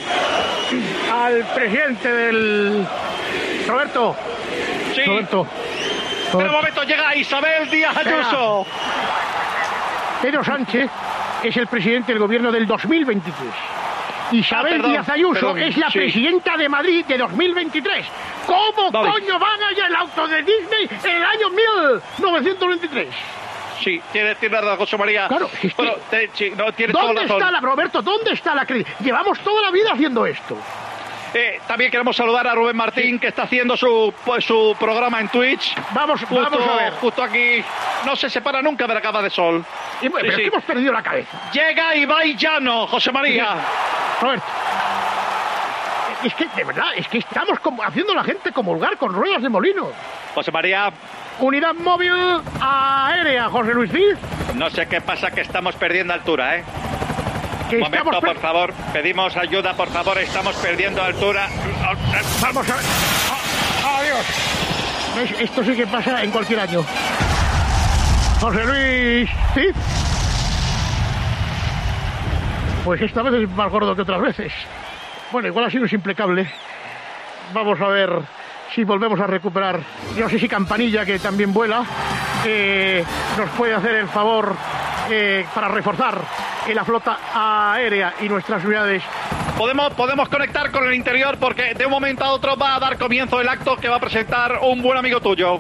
al 1.14 1.46
presidente 1.56 2.12
del. 2.12 2.86
Roberto. 3.68 4.16
Sí. 4.96 5.04
Roberto. 5.06 5.48
Pero 6.32 6.46
un 6.46 6.52
momento, 6.52 6.84
llega 6.84 7.16
Isabel 7.16 7.70
Díaz 7.70 7.96
Ayuso. 7.98 8.66
Pedro 10.22 10.44
Sánchez 10.44 10.90
es 11.44 11.58
el 11.58 11.68
presidente 11.68 12.12
del 12.14 12.20
gobierno 12.20 12.52
del 12.52 12.66
2023. 12.68 13.50
Isabel 14.34 14.74
Ah, 14.74 14.76
perdón, 14.78 14.92
Díaz 14.92 15.10
Ayuso 15.10 15.34
perdón, 15.34 15.60
es 15.60 15.78
la 15.78 15.90
sí. 15.92 16.00
presidenta 16.00 16.56
de 16.56 16.70
Madrid 16.70 17.06
de 17.06 17.18
2023. 17.18 18.06
¿Cómo 18.46 18.92
coño 18.92 19.40
van 19.40 19.64
allá 19.64 19.88
el 19.88 19.96
auto 19.96 20.28
de 20.28 20.38
Disney 20.44 20.90
en 21.04 21.16
el 21.18 21.26
año 21.26 21.50
1923? 21.50 23.08
Sí, 23.84 24.02
tiene, 24.12 24.36
tiene 24.36 24.62
razón, 24.62 24.78
José 24.78 24.98
María. 24.98 25.28
Claro, 25.28 25.50
Bueno, 25.76 25.94
sí, 26.36 26.52
no, 26.56 26.72
tiene 26.72 26.94
toda 26.94 27.06
¿Dónde 27.08 27.22
razón. 27.24 27.38
está 27.40 27.52
la 27.52 27.60
Roberto? 27.60 28.02
¿Dónde 28.02 28.32
está 28.34 28.54
la 28.56 28.66
cre- 28.66 28.86
Llevamos 29.00 29.40
toda 29.40 29.62
la 29.64 29.72
vida 29.72 29.92
haciendo 29.94 30.26
esto. 30.26 30.56
Eh, 31.34 31.60
también 31.66 31.90
queremos 31.90 32.16
saludar 32.16 32.46
a 32.48 32.54
Rubén 32.56 32.76
Martín, 32.76 33.18
que 33.18 33.28
está 33.28 33.44
haciendo 33.44 33.78
su, 33.78 34.14
pues, 34.26 34.44
su 34.44 34.76
programa 34.78 35.22
en 35.22 35.30
Twitch. 35.30 35.74
Vamos, 35.94 36.20
Justo, 36.20 36.36
vamos 36.36 36.68
a 36.68 36.76
ver. 36.76 36.94
justo 36.94 37.24
aquí. 37.24 37.64
No 38.06 38.16
se 38.18 38.30
separa 38.30 38.62
nunca 38.62 38.86
de 38.86 38.94
la 38.94 39.02
capa 39.02 39.22
de 39.22 39.30
sol. 39.30 39.64
Y 40.02 40.06
Sí, 40.08 40.12
pero 40.14 40.32
sí. 40.32 40.38
que 40.42 40.48
hemos 40.48 40.64
perdido 40.64 40.92
la 40.92 41.02
cabeza. 41.02 41.40
Llega 41.54 41.96
Ibai 41.96 42.36
Llano, 42.36 42.86
José 42.88 43.12
María. 43.14 43.56
Roberto. 44.22 44.46
Es 46.24 46.36
que, 46.36 46.48
de 46.56 46.64
verdad, 46.64 46.88
es 46.96 47.08
que 47.08 47.18
estamos 47.20 47.60
como 47.62 47.82
haciendo 47.82 48.12
a 48.12 48.16
la 48.18 48.24
gente 48.24 48.52
comulgar 48.52 48.98
con 48.98 49.14
ruedas 49.14 49.42
de 49.42 49.50
molino. 49.50 49.90
José 50.36 50.52
María, 50.52 50.92
Unidad 51.40 51.74
móvil 51.74 52.14
aérea, 52.62 53.50
José 53.50 53.74
Luis 53.74 53.92
Cid. 53.92 54.16
no 54.56 54.70
sé 54.70 54.86
qué 54.88 55.02
pasa, 55.02 55.32
que 55.32 55.42
estamos 55.42 55.76
perdiendo 55.76 56.14
altura, 56.14 56.58
¿eh? 56.58 56.64
Momento, 57.80 57.98
estamos 58.12 58.24
por 58.24 58.40
favor. 58.40 58.74
Pedimos 58.94 59.38
ayuda, 59.38 59.74
por 59.74 59.90
favor. 59.90 60.18
Estamos 60.18 60.56
perdiendo 60.58 61.02
altura. 61.02 61.48
Vamos 62.42 62.70
a 62.70 62.76
ver. 62.76 62.86
Ah, 63.32 64.00
Adiós. 64.00 65.40
Esto 65.40 65.64
sí 65.64 65.76
que 65.76 65.88
pasa 65.88 66.24
en 66.24 66.32
cualquier 66.32 66.60
año. 66.60 66.84
José 68.40 68.66
Luis 68.66 69.30
Cid. 69.54 69.76
Pues 72.84 73.02
esta 73.02 73.22
vez 73.22 73.44
es 73.44 73.50
más 73.50 73.72
gordo 73.72 73.96
que 73.96 74.02
otras 74.02 74.22
veces. 74.22 74.52
Bueno, 75.32 75.48
igual 75.48 75.66
ha 75.66 75.70
sido 75.70 75.86
impecable. 75.86 76.52
Vamos 77.54 77.80
a 77.80 77.88
ver 77.88 78.10
si 78.74 78.84
volvemos 78.84 79.20
a 79.20 79.28
recuperar. 79.28 79.80
No 80.18 80.28
sé 80.30 80.40
si 80.40 80.48
Campanilla, 80.48 81.06
que 81.06 81.20
también 81.20 81.54
vuela, 81.54 81.84
eh, 82.46 83.04
nos 83.38 83.50
puede 83.52 83.76
hacer 83.76 83.96
el 83.96 84.08
favor 84.08 84.56
eh, 85.10 85.46
para 85.54 85.68
reforzar 85.68 86.22
en 86.68 86.76
la 86.76 86.86
flota 86.86 87.18
aérea 87.34 88.14
y 88.22 88.30
nuestras 88.30 88.64
unidades. 88.64 89.04
Podemos, 89.58 89.94
podemos 89.94 90.30
conectar 90.30 90.72
con 90.72 90.88
el 90.88 90.94
interior 90.94 91.38
porque 91.40 91.74
de 91.74 91.86
un 91.86 91.92
momento 91.92 92.24
a 92.24 92.32
otro 92.32 92.58
va 92.58 92.76
a 92.76 92.80
dar 92.80 92.98
comienzo 92.98 93.40
el 93.40 93.48
acto 93.48 93.76
que 93.78 93.88
va 93.90 93.98
a 93.98 94.00
presentar 94.00 94.60
un 94.64 94.82
buen 94.82 94.98
amigo 94.98 95.20
tuyo. 95.22 95.60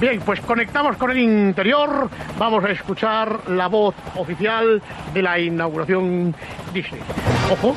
Bien, 0.00 0.20
pues 0.20 0.40
conectamos 0.40 0.96
con 0.96 1.10
el 1.10 1.18
interior. 1.18 2.08
Vamos 2.38 2.64
a 2.64 2.70
escuchar 2.70 3.50
la 3.50 3.66
voz 3.66 3.94
oficial 4.16 4.82
de 5.12 5.22
la 5.22 5.38
inauguración 5.38 6.34
Disney. 6.72 7.02
Ojo. 7.50 7.74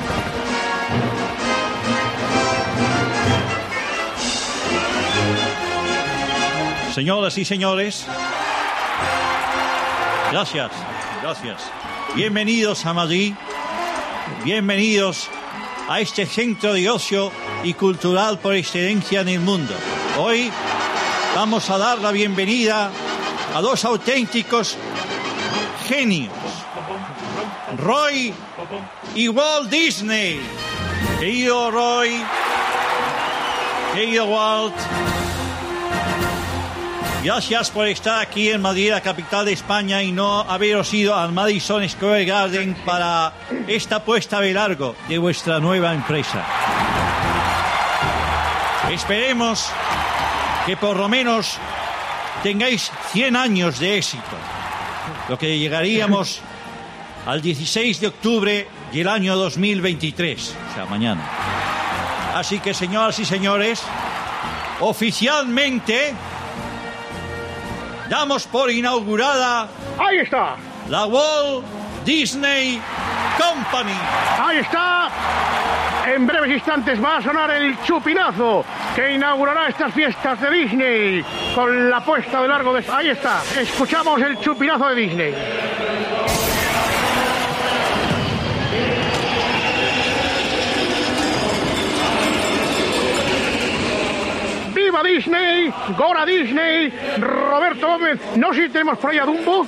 Señoras 6.94 7.36
y 7.38 7.44
señores, 7.44 8.06
gracias, 10.30 10.70
gracias. 11.20 11.72
Bienvenidos 12.14 12.86
a 12.86 12.94
Madrid, 12.94 13.34
bienvenidos 14.44 15.28
a 15.88 15.98
este 15.98 16.26
centro 16.26 16.72
de 16.72 16.88
ocio 16.88 17.32
y 17.64 17.74
cultural 17.74 18.38
por 18.38 18.54
excelencia 18.54 19.22
en 19.22 19.28
el 19.30 19.40
mundo. 19.40 19.74
Hoy 20.16 20.48
vamos 21.34 21.68
a 21.70 21.78
dar 21.78 21.98
la 21.98 22.12
bienvenida 22.12 22.92
a 23.52 23.60
dos 23.60 23.84
auténticos 23.84 24.76
genios, 25.88 26.32
Roy 27.78 28.32
y 29.16 29.26
Walt 29.26 29.68
Disney. 29.68 30.40
Querido 31.18 31.72
Roy, 31.72 32.22
querido 33.92 34.26
Walt, 34.26 34.74
gracias 37.24 37.70
por 37.70 37.88
estar 37.88 38.20
aquí 38.20 38.50
en 38.50 38.60
Madrid, 38.60 38.90
la 38.90 39.00
capital 39.00 39.46
de 39.46 39.54
España, 39.54 40.02
y 40.02 40.12
no 40.12 40.40
haberos 40.40 40.92
ido 40.92 41.16
al 41.16 41.32
Madison 41.32 41.88
Square 41.88 42.26
Garden 42.26 42.74
para 42.84 43.32
esta 43.66 44.04
puesta 44.04 44.40
de 44.40 44.52
largo 44.52 44.94
de 45.08 45.16
vuestra 45.16 45.58
nueva 45.58 45.94
empresa. 45.94 46.44
Esperemos 48.92 49.70
que 50.66 50.76
por 50.76 50.98
lo 50.98 51.08
menos 51.08 51.56
tengáis 52.42 52.92
100 53.12 53.36
años 53.36 53.78
de 53.78 53.96
éxito, 53.96 54.36
lo 55.30 55.38
que 55.38 55.58
llegaríamos 55.58 56.42
al 57.26 57.40
16 57.40 58.00
de 58.00 58.06
octubre 58.06 58.68
del 58.92 59.08
año 59.08 59.34
2023, 59.36 60.56
o 60.70 60.74
sea, 60.74 60.84
mañana. 60.84 61.22
Así 62.34 62.60
que, 62.60 62.74
señoras 62.74 63.18
y 63.18 63.24
señores, 63.24 63.82
oficialmente 64.80 66.12
damos 68.08 68.46
por 68.46 68.70
inaugurada 68.70 69.68
Ahí 69.98 70.18
está. 70.18 70.56
la 70.88 71.06
Walt 71.06 71.64
Disney 72.04 72.80
Company. 73.38 73.96
Ahí 74.40 74.58
está. 74.58 75.08
En 76.06 76.26
breves 76.26 76.50
instantes 76.50 77.02
va 77.02 77.16
a 77.16 77.22
sonar 77.22 77.50
el 77.50 77.80
chupinazo 77.82 78.64
que 78.94 79.12
inaugurará 79.12 79.68
estas 79.68 79.92
fiestas 79.94 80.38
de 80.40 80.50
Disney 80.50 81.24
con 81.54 81.88
la 81.88 82.04
puesta 82.04 82.42
de 82.42 82.48
largo 82.48 82.74
de... 82.74 82.84
Ahí 82.92 83.08
está. 83.08 83.40
Escuchamos 83.58 84.20
el 84.20 84.38
chupinazo 84.38 84.90
de 84.90 84.94
Disney. 84.96 85.34
¡Viva 94.94 95.02
Disney! 95.02 95.72
¡Gora 95.98 96.24
Disney! 96.24 96.88
Roberto 97.18 97.88
Gómez. 97.88 98.20
No 98.36 98.54
sé 98.54 98.66
si 98.66 98.68
tenemos 98.72 98.96
por 98.98 99.10
ahí 99.10 99.18
a 99.18 99.24
Dumbo. 99.24 99.66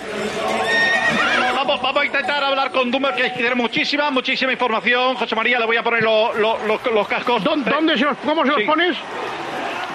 Vamos, 1.56 1.82
vamos 1.82 2.00
a 2.02 2.06
intentar 2.06 2.44
hablar 2.44 2.70
con 2.70 2.92
Dumber, 2.92 3.12
que 3.16 3.30
tiene 3.30 3.56
muchísima, 3.56 4.08
muchísima 4.12 4.52
información. 4.52 5.16
José 5.16 5.34
María, 5.34 5.58
le 5.58 5.66
voy 5.66 5.76
a 5.78 5.82
poner 5.82 6.04
lo- 6.04 6.32
lo- 6.34 6.58
lo- 6.64 6.80
los 6.94 7.08
cascos. 7.08 7.42
¿Dónde, 7.42 7.68
dónde 7.68 7.98
se 7.98 8.04
los, 8.04 8.16
¿Cómo 8.18 8.42
se 8.44 8.50
los 8.50 8.58
Sí. 8.60 8.64
pones? 8.66 8.96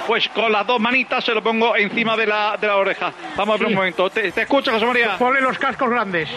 Pues 0.06 0.28
con 0.30 0.52
las 0.52 0.68
dos 0.68 0.82
manitas 0.82 1.24
se 1.24 1.34
lo 1.34 1.42
pongo 1.42 1.78
encima 1.78 2.18
de 2.18 2.26
la, 2.28 2.58
de 2.60 2.68
la 2.68 2.76
oreja. 2.76 3.14
Vamos 3.38 3.56
a 3.56 3.58
ver 3.60 3.68
Sí. 3.68 3.74
un 3.74 3.76
momento. 3.76 4.10
¿Te, 4.10 4.32
te 4.34 4.42
escucho, 4.42 4.72
José 4.74 4.86
María? 4.86 5.16
Ponle 5.18 5.40
los 5.40 5.58
cascos 5.58 5.90
grandes. 5.90 6.28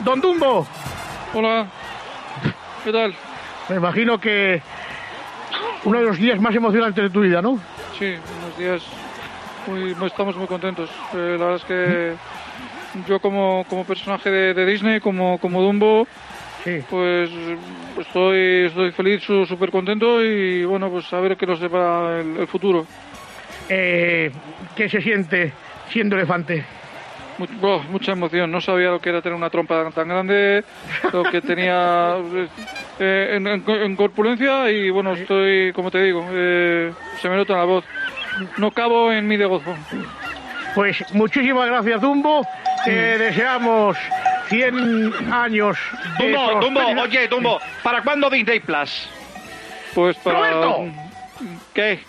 Don 0.00 0.20
Dumbo. 0.20 0.66
Hola. 1.32 1.66
¿Qué 2.84 2.92
tal? 2.92 3.14
Me 3.70 3.76
imagino 3.76 4.20
que 4.20 4.60
uno 5.84 5.98
de 6.00 6.04
los 6.04 6.18
días 6.18 6.38
más 6.38 6.54
emocionantes 6.54 7.02
de 7.04 7.08
tu 7.10 7.20
vida, 7.22 7.40
¿no? 7.40 7.58
Sí, 7.98 8.14
unos 8.40 8.58
días 8.58 8.82
muy, 9.66 9.94
muy- 9.94 10.06
estamos 10.08 10.36
muy 10.36 10.46
contentos. 10.46 10.90
Eh, 11.14 11.36
la 11.38 11.46
verdad 11.46 11.56
es 11.56 11.64
que 11.64 12.14
yo 13.08 13.20
como, 13.20 13.64
como 13.68 13.84
personaje 13.84 14.30
de, 14.30 14.54
de 14.54 14.66
Disney, 14.66 15.00
como, 15.00 15.38
como 15.38 15.62
Dumbo, 15.62 16.06
pues 16.88 17.30
estoy, 17.98 18.66
estoy 18.66 18.92
feliz, 18.92 19.22
súper 19.22 19.70
contento 19.70 20.24
y 20.24 20.64
bueno, 20.64 20.90
pues 20.90 21.12
a 21.12 21.20
ver 21.20 21.36
qué 21.36 21.46
nos 21.46 21.60
depara 21.60 22.20
el, 22.20 22.36
el 22.38 22.46
futuro. 22.48 22.86
Eh, 23.68 24.30
¿Qué 24.76 24.88
se 24.88 25.00
siente 25.00 25.52
siendo 25.90 26.16
elefante? 26.16 26.64
Mucha 27.90 28.12
emoción, 28.12 28.50
no 28.50 28.60
sabía 28.60 28.90
lo 28.90 29.00
que 29.00 29.08
era 29.08 29.20
tener 29.20 29.36
una 29.36 29.50
trompa 29.50 29.90
tan 29.90 30.08
grande, 30.08 30.62
lo 31.12 31.24
que 31.24 31.40
tenía 31.40 32.16
eh, 32.98 33.30
en, 33.36 33.46
en- 33.46 33.64
en 33.68 33.96
corpulencia 33.96 34.70
y 34.70 34.90
bueno, 34.90 35.14
estoy, 35.14 35.72
como 35.72 35.90
te 35.90 36.00
digo, 36.02 36.24
eh, 36.30 36.92
se 37.20 37.28
me 37.28 37.36
nota 37.36 37.56
la 37.56 37.64
voz. 37.64 37.84
No 38.58 38.70
cabo 38.72 39.12
en 39.12 39.26
mi 39.26 39.36
de 39.36 39.46
gozo. 39.46 39.74
Pues 40.74 41.04
muchísimas 41.12 41.66
gracias, 41.66 42.00
Dumbo. 42.00 42.46
Te 42.84 43.18
deseamos 43.18 43.96
100 44.48 45.32
años 45.32 45.78
de 46.18 46.32
Dumbo, 46.32 46.60
Dumbo, 46.60 47.02
oye, 47.02 47.28
Dumbo, 47.28 47.60
¿para 47.82 48.02
cuándo 48.02 48.28
Disney 48.30 48.60
Plus? 48.60 49.08
Pues 49.94 50.16
para... 50.18 50.38
¡Roberto! 50.52 50.86
¿Qué? 51.72 52.00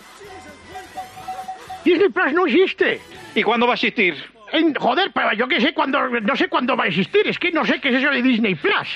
Disney 1.84 2.10
Plus 2.10 2.34
no 2.34 2.46
existe. 2.48 3.00
¿Y 3.36 3.44
cuándo 3.44 3.68
va 3.68 3.74
a 3.74 3.76
existir? 3.76 4.16
En- 4.52 4.74
joder, 4.76 5.12
pero 5.14 5.34
yo 5.34 5.48
que 5.48 5.60
sé 5.62 5.74
cuándo, 5.74 6.08
no 6.08 6.36
sé 6.36 6.48
cuándo 6.48 6.76
va 6.78 6.86
a 6.86 6.88
existir. 6.88 7.28
Es 7.28 7.40
que 7.40 7.52
no 7.52 7.66
sé 7.66 7.80
qué 7.80 7.90
es 7.90 7.96
eso 7.96 8.10
de 8.12 8.22
Disney 8.22 8.56
Plus. 8.56 8.88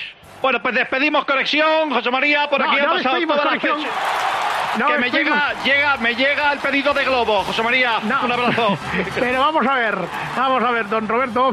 Bueno, 0.41 0.61
pues 0.61 0.73
despedimos 0.75 1.25
conexión, 1.25 1.89
José 1.91 2.09
María, 2.11 2.49
por 2.49 2.61
No, 2.61 2.71
aquí 2.71 2.79
no 2.81 2.91
ha 2.91 2.93
pasado 2.95 3.19
todas 3.27 3.45
las 3.45 3.45
conexión. 3.45 3.77
No, 4.77 4.87
que 4.87 4.97
me 4.99 5.09
llega, 5.09 5.53
llega, 5.65 5.97
me 5.97 6.13
llega 6.15 6.53
el 6.53 6.59
pedido 6.59 6.93
de 6.93 7.03
Globo, 7.03 7.43
José 7.43 7.63
María. 7.63 7.99
Un 8.23 8.31
abrazo. 8.31 8.77
Pero 9.19 9.39
vamos 9.39 9.65
a 9.65 9.73
ver, 9.73 9.95
vamos 10.37 10.63
a 10.63 10.71
ver, 10.71 10.87
don 10.87 11.07
Roberto 11.07 11.51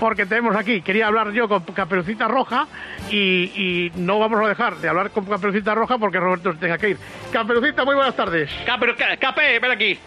porque 0.00 0.26
tenemos 0.26 0.54
aquí, 0.56 0.82
quería 0.82 1.06
hablar 1.06 1.30
yo 1.30 1.48
con 1.48 1.60
Caperucita 1.62 2.26
Roja 2.28 2.66
y, 3.10 3.16
y 3.16 3.92
no 3.94 4.18
vamos 4.18 4.44
a 4.44 4.48
dejar 4.48 4.76
de 4.76 4.88
hablar 4.88 5.10
con 5.10 5.24
Caperucita 5.24 5.74
Roja 5.74 5.96
porque 5.96 6.18
Roberto 6.18 6.52
se 6.52 6.58
tenga 6.58 6.76
que 6.76 6.90
ir. 6.90 6.98
Caperucita, 7.32 7.84
muy 7.84 7.94
buenas 7.94 8.16
tardes. 8.16 8.50
Cape, 8.66 8.94
Cape, 9.18 9.58
ven 9.60 9.70
aquí. 9.70 9.98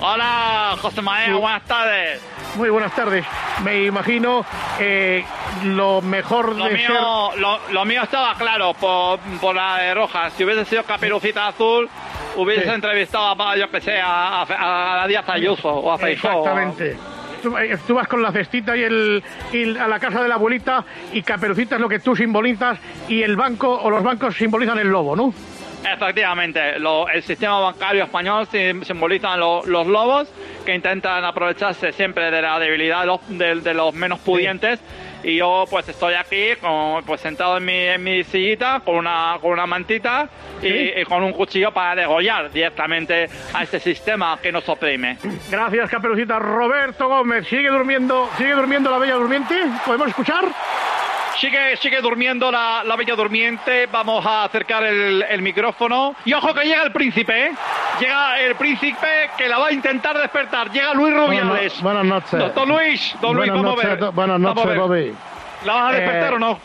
Hola, 0.00 0.76
José 0.80 1.00
María, 1.02 1.36
buenas 1.36 1.64
tardes. 1.64 2.20
Muy 2.56 2.68
buenas 2.68 2.94
tardes. 2.94 3.24
Me 3.64 3.84
imagino 3.84 4.44
eh, 4.78 5.24
lo 5.64 6.02
mejor 6.02 6.56
Lo 6.56 6.64
de 6.64 6.70
ser... 6.78 6.90
mío, 6.90 7.30
lo, 7.36 7.58
lo 7.70 7.84
mío 7.84 8.02
estaba 8.02 8.34
claro 8.34 8.74
por, 8.74 9.18
por 9.40 9.54
la 9.54 9.78
de 9.78 9.94
roja. 9.94 10.30
Si 10.30 10.44
hubiese 10.44 10.64
sido 10.66 10.82
Caperucita 10.84 11.46
Azul, 11.48 11.88
hubiese 12.36 12.64
Sí. 12.64 12.68
entrevistado 12.70 13.40
a, 13.42 13.56
yo 13.56 13.70
que 13.70 13.80
sé, 13.80 14.00
a, 14.00 14.42
a, 14.42 15.02
a 15.02 15.06
Díaz 15.08 15.28
Ayuso 15.28 15.68
o 15.68 15.92
a 15.92 15.98
Feijóo. 15.98 16.30
Exactamente. 16.40 16.96
Tú, 17.42 17.56
eh, 17.56 17.78
tú 17.86 17.94
vas 17.94 18.06
con 18.06 18.20
la 18.20 18.32
cestita 18.32 18.76
y, 18.76 18.82
el, 18.82 19.24
y 19.52 19.78
a 19.78 19.88
la 19.88 19.98
casa 19.98 20.22
de 20.22 20.28
la 20.28 20.34
abuelita 20.34 20.84
y 21.14 21.22
Caperucita 21.22 21.76
es 21.76 21.80
lo 21.80 21.88
que 21.88 22.00
tú 22.00 22.14
simbolizas 22.14 22.78
y 23.08 23.22
el 23.22 23.34
banco 23.36 23.80
o 23.80 23.88
los 23.88 24.02
bancos 24.02 24.36
simbolizan 24.36 24.78
el 24.78 24.88
lobo, 24.88 25.16
¿no? 25.16 25.32
Efectivamente, 25.84 26.78
lo- 26.78 27.08
el 27.08 27.22
sistema 27.22 27.58
bancario 27.60 28.04
español 28.04 28.46
sim- 28.50 28.82
simbolizan 28.84 29.40
lo- 29.40 29.62
los 29.64 29.86
lobos 29.86 30.28
que 30.64 30.74
intentan 30.74 31.24
aprovecharse 31.24 31.92
siempre 31.92 32.30
de 32.30 32.42
la 32.42 32.58
debilidad 32.58 33.00
de 33.00 33.06
los, 33.06 33.20
de, 33.28 33.54
de 33.56 33.74
los 33.74 33.94
menos 33.94 34.18
pudientes. 34.20 34.78
Y 35.22 35.36
yo 35.36 35.64
pues 35.68 35.86
estoy 35.88 36.14
aquí 36.14 36.56
con- 36.60 37.04
pues 37.04 37.20
sentado 37.20 37.58
en 37.58 37.64
mi, 37.64 37.76
en 37.76 38.02
mi 38.02 38.24
sillita 38.24 38.80
con 38.84 38.96
una, 38.96 39.36
con 39.40 39.52
una 39.52 39.66
mantita 39.66 40.28
y, 40.62 40.66
Sí. 40.68 40.92
y 40.96 41.04
con 41.04 41.22
un 41.22 41.32
cuchillo 41.32 41.72
para 41.72 41.94
degollar 41.94 42.50
directamente 42.50 43.28
a 43.52 43.62
este 43.62 43.80
sistema 43.80 44.38
que 44.42 44.50
nos 44.52 44.66
oprime. 44.68 45.18
Gracias, 45.50 45.90
Caperucita. 45.90 46.38
Roberto 46.38 47.08
Gómez, 47.08 47.46
¿sigue 47.48 47.68
durmiendo, 47.68 48.30
sigue 48.38 48.52
durmiendo 48.52 48.90
la 48.90 48.98
bella 48.98 49.14
durmiente? 49.14 49.56
¿Podemos 49.84 50.08
escuchar? 50.08 50.44
Sigue, 51.38 51.76
sigue 51.78 52.00
durmiendo 52.00 52.50
la, 52.50 52.82
la 52.84 52.96
bella 52.96 53.14
durmiente. 53.14 53.86
Vamos 53.90 54.24
a 54.26 54.44
acercar 54.44 54.84
el, 54.84 55.22
el 55.22 55.42
micrófono. 55.42 56.14
Y 56.24 56.32
ojo 56.34 56.52
que 56.52 56.64
llega 56.64 56.82
el 56.82 56.92
príncipe, 56.92 57.46
¿eh? 57.46 57.50
Llega 58.00 58.38
el 58.40 58.54
príncipe 58.56 59.30
que 59.38 59.48
la 59.48 59.58
va 59.58 59.68
a 59.68 59.72
intentar 59.72 60.18
despertar. 60.18 60.70
Llega 60.70 60.92
Luis 60.94 61.14
Rubiales. 61.14 61.80
Buenas 61.82 62.04
noches. 62.04 62.32
Doctor 62.38 62.68
Luis, 62.68 63.14
don 63.22 63.36
Luis, 63.36 63.50
Buenas 63.50 63.64
vamos 63.64 63.84
a 63.84 63.88
ver. 63.88 63.98
do- 63.98 64.12
buenas 64.12 64.40
noches, 64.40 64.66
ver. 64.66 64.78
Bobby. 64.78 65.14
¿La 65.64 65.74
vas 65.74 65.92
a 65.94 65.96
despertar 65.96 66.32
Eh, 66.32 66.36
o 66.36 66.38
no? 66.38 66.58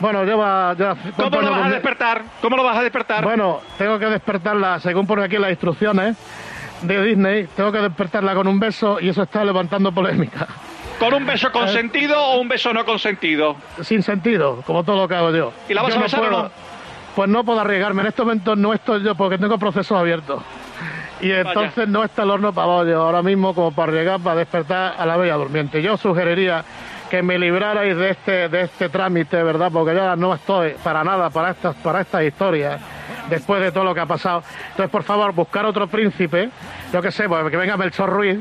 Bueno, 0.00 0.24
lleva... 0.24 0.74
lleva 0.74 0.96
¿Cómo 1.16 1.40
lo 1.40 1.50
vas 1.50 1.66
a 1.66 1.70
despertar? 1.70 2.22
¿Cómo 2.40 2.56
lo 2.56 2.64
vas 2.64 2.76
a 2.78 2.82
despertar? 2.82 3.24
Bueno, 3.24 3.60
tengo 3.78 3.98
que 3.98 4.06
despertarla, 4.06 4.80
según 4.80 5.06
pone 5.06 5.24
aquí 5.24 5.38
las 5.38 5.50
instrucciones 5.50 6.16
de 6.82 7.02
Disney, 7.04 7.46
tengo 7.56 7.70
que 7.72 7.78
despertarla 7.78 8.34
con 8.34 8.46
un 8.48 8.58
beso 8.58 8.98
y 9.00 9.08
eso 9.08 9.22
está 9.22 9.44
levantando 9.44 9.92
polémica. 9.92 10.46
¿Con 11.04 11.14
un 11.14 11.26
beso 11.26 11.50
consentido 11.52 12.20
o 12.22 12.40
un 12.40 12.48
beso 12.48 12.72
no 12.72 12.84
consentido? 12.84 13.56
Sin 13.82 14.02
sentido, 14.02 14.62
como 14.66 14.84
todo 14.84 14.96
lo 15.02 15.08
que 15.08 15.14
hago 15.14 15.30
yo. 15.30 15.52
¿Y 15.68 15.74
la 15.74 15.82
vas 15.82 15.94
Yo 15.94 16.00
a 16.00 16.02
besar 16.02 16.20
o 16.20 16.22
puedo- 16.28 16.42
no? 16.44 16.50
Pues 17.14 17.28
no 17.30 17.44
puedo 17.44 17.60
arriesgarme, 17.60 18.02
en 18.02 18.08
este 18.08 18.22
momento 18.22 18.56
no 18.56 18.72
estoy 18.74 19.02
yo 19.04 19.14
porque 19.14 19.38
tengo 19.38 19.56
procesos 19.58 19.96
abiertos. 19.96 20.42
Y 21.20 21.30
entonces 21.30 21.86
no 21.88 22.02
está 22.02 22.24
el 22.24 22.30
horno 22.30 22.52
para 22.52 22.66
bollo 22.66 23.02
ahora 23.02 23.22
mismo 23.22 23.54
como 23.54 23.72
para 23.72 23.92
arriesgar, 23.92 24.20
para 24.20 24.36
despertar 24.36 24.94
a 24.98 25.06
la 25.06 25.16
bella 25.16 25.34
durmiente. 25.36 25.80
Yo 25.80 25.96
sugeriría 25.96 26.64
que 27.08 27.22
me 27.22 27.38
librarais 27.38 27.96
de 27.96 28.10
este, 28.10 28.48
de 28.48 28.62
este 28.62 28.88
trámite, 28.88 29.40
¿verdad? 29.44 29.70
Porque 29.72 29.94
yo 29.94 30.16
no 30.16 30.34
estoy 30.34 30.74
para 30.82 31.04
nada 31.04 31.30
para 31.30 31.50
estas, 31.50 31.76
para 31.76 32.00
estas 32.00 32.24
historias, 32.24 32.80
después 33.30 33.62
de 33.62 33.70
todo 33.70 33.84
lo 33.84 33.94
que 33.94 34.00
ha 34.00 34.06
pasado. 34.06 34.42
Entonces, 34.70 34.90
por 34.90 35.04
favor, 35.04 35.32
buscar 35.32 35.64
otro 35.66 35.86
príncipe, 35.86 36.50
yo 36.92 37.00
qué 37.00 37.12
sé, 37.12 37.28
pues 37.28 37.48
que 37.48 37.56
venga 37.56 37.76
Melchor 37.76 38.10
Ruiz, 38.10 38.38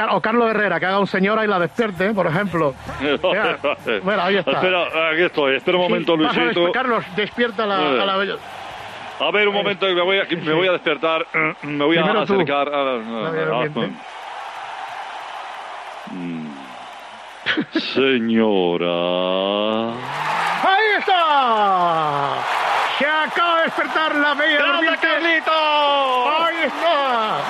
Car- 0.00 0.14
o 0.14 0.20
Carlos 0.22 0.48
Herrera, 0.50 0.80
que 0.80 0.86
haga 0.86 0.98
un 0.98 1.06
señora 1.06 1.44
y 1.44 1.46
la 1.46 1.58
despierte, 1.58 2.14
por 2.14 2.26
ejemplo. 2.26 2.74
Mira, 3.00 3.58
bueno, 4.02 4.22
ahí 4.22 4.36
está. 4.36 4.52
Espera, 4.52 4.84
aquí 5.12 5.22
estoy. 5.22 5.56
Espera 5.56 5.76
un 5.76 5.84
Sí, 5.84 5.90
momento, 5.90 6.12
a 6.14 6.16
Luisito. 6.16 6.72
Carlos, 6.72 7.04
despierta 7.16 7.66
la, 7.66 7.76
a 7.76 8.06
la 8.06 8.16
bella. 8.16 8.36
A 9.20 9.30
ver, 9.30 9.46
un 9.48 9.54
momento, 9.54 9.86
que 9.86 9.94
me 9.94 10.00
voy 10.00 10.18
a, 10.18 10.24
me 10.24 10.52
voy 10.54 10.68
a 10.68 10.72
despertar. 10.72 11.26
Me 11.62 11.84
voy 11.84 11.98
a 11.98 12.00
Primero 12.02 12.20
acercar 12.22 12.68
a... 12.68 12.80
a- 12.80 12.96
La 12.96 13.60
a-. 13.60 13.90
Mm. 16.12 16.46
Señora... 17.94 18.86
¡Ahí 20.62 20.98
está! 20.98 22.36
Se 22.98 23.06
acaba 23.06 23.56
de 23.58 23.64
despertar 23.64 24.14
la 24.16 24.34
bella 24.34 24.58
¡Grande. 24.58 24.86
Carlito! 25.00 25.50
¡Ahí 26.42 26.56
está! 26.64 27.40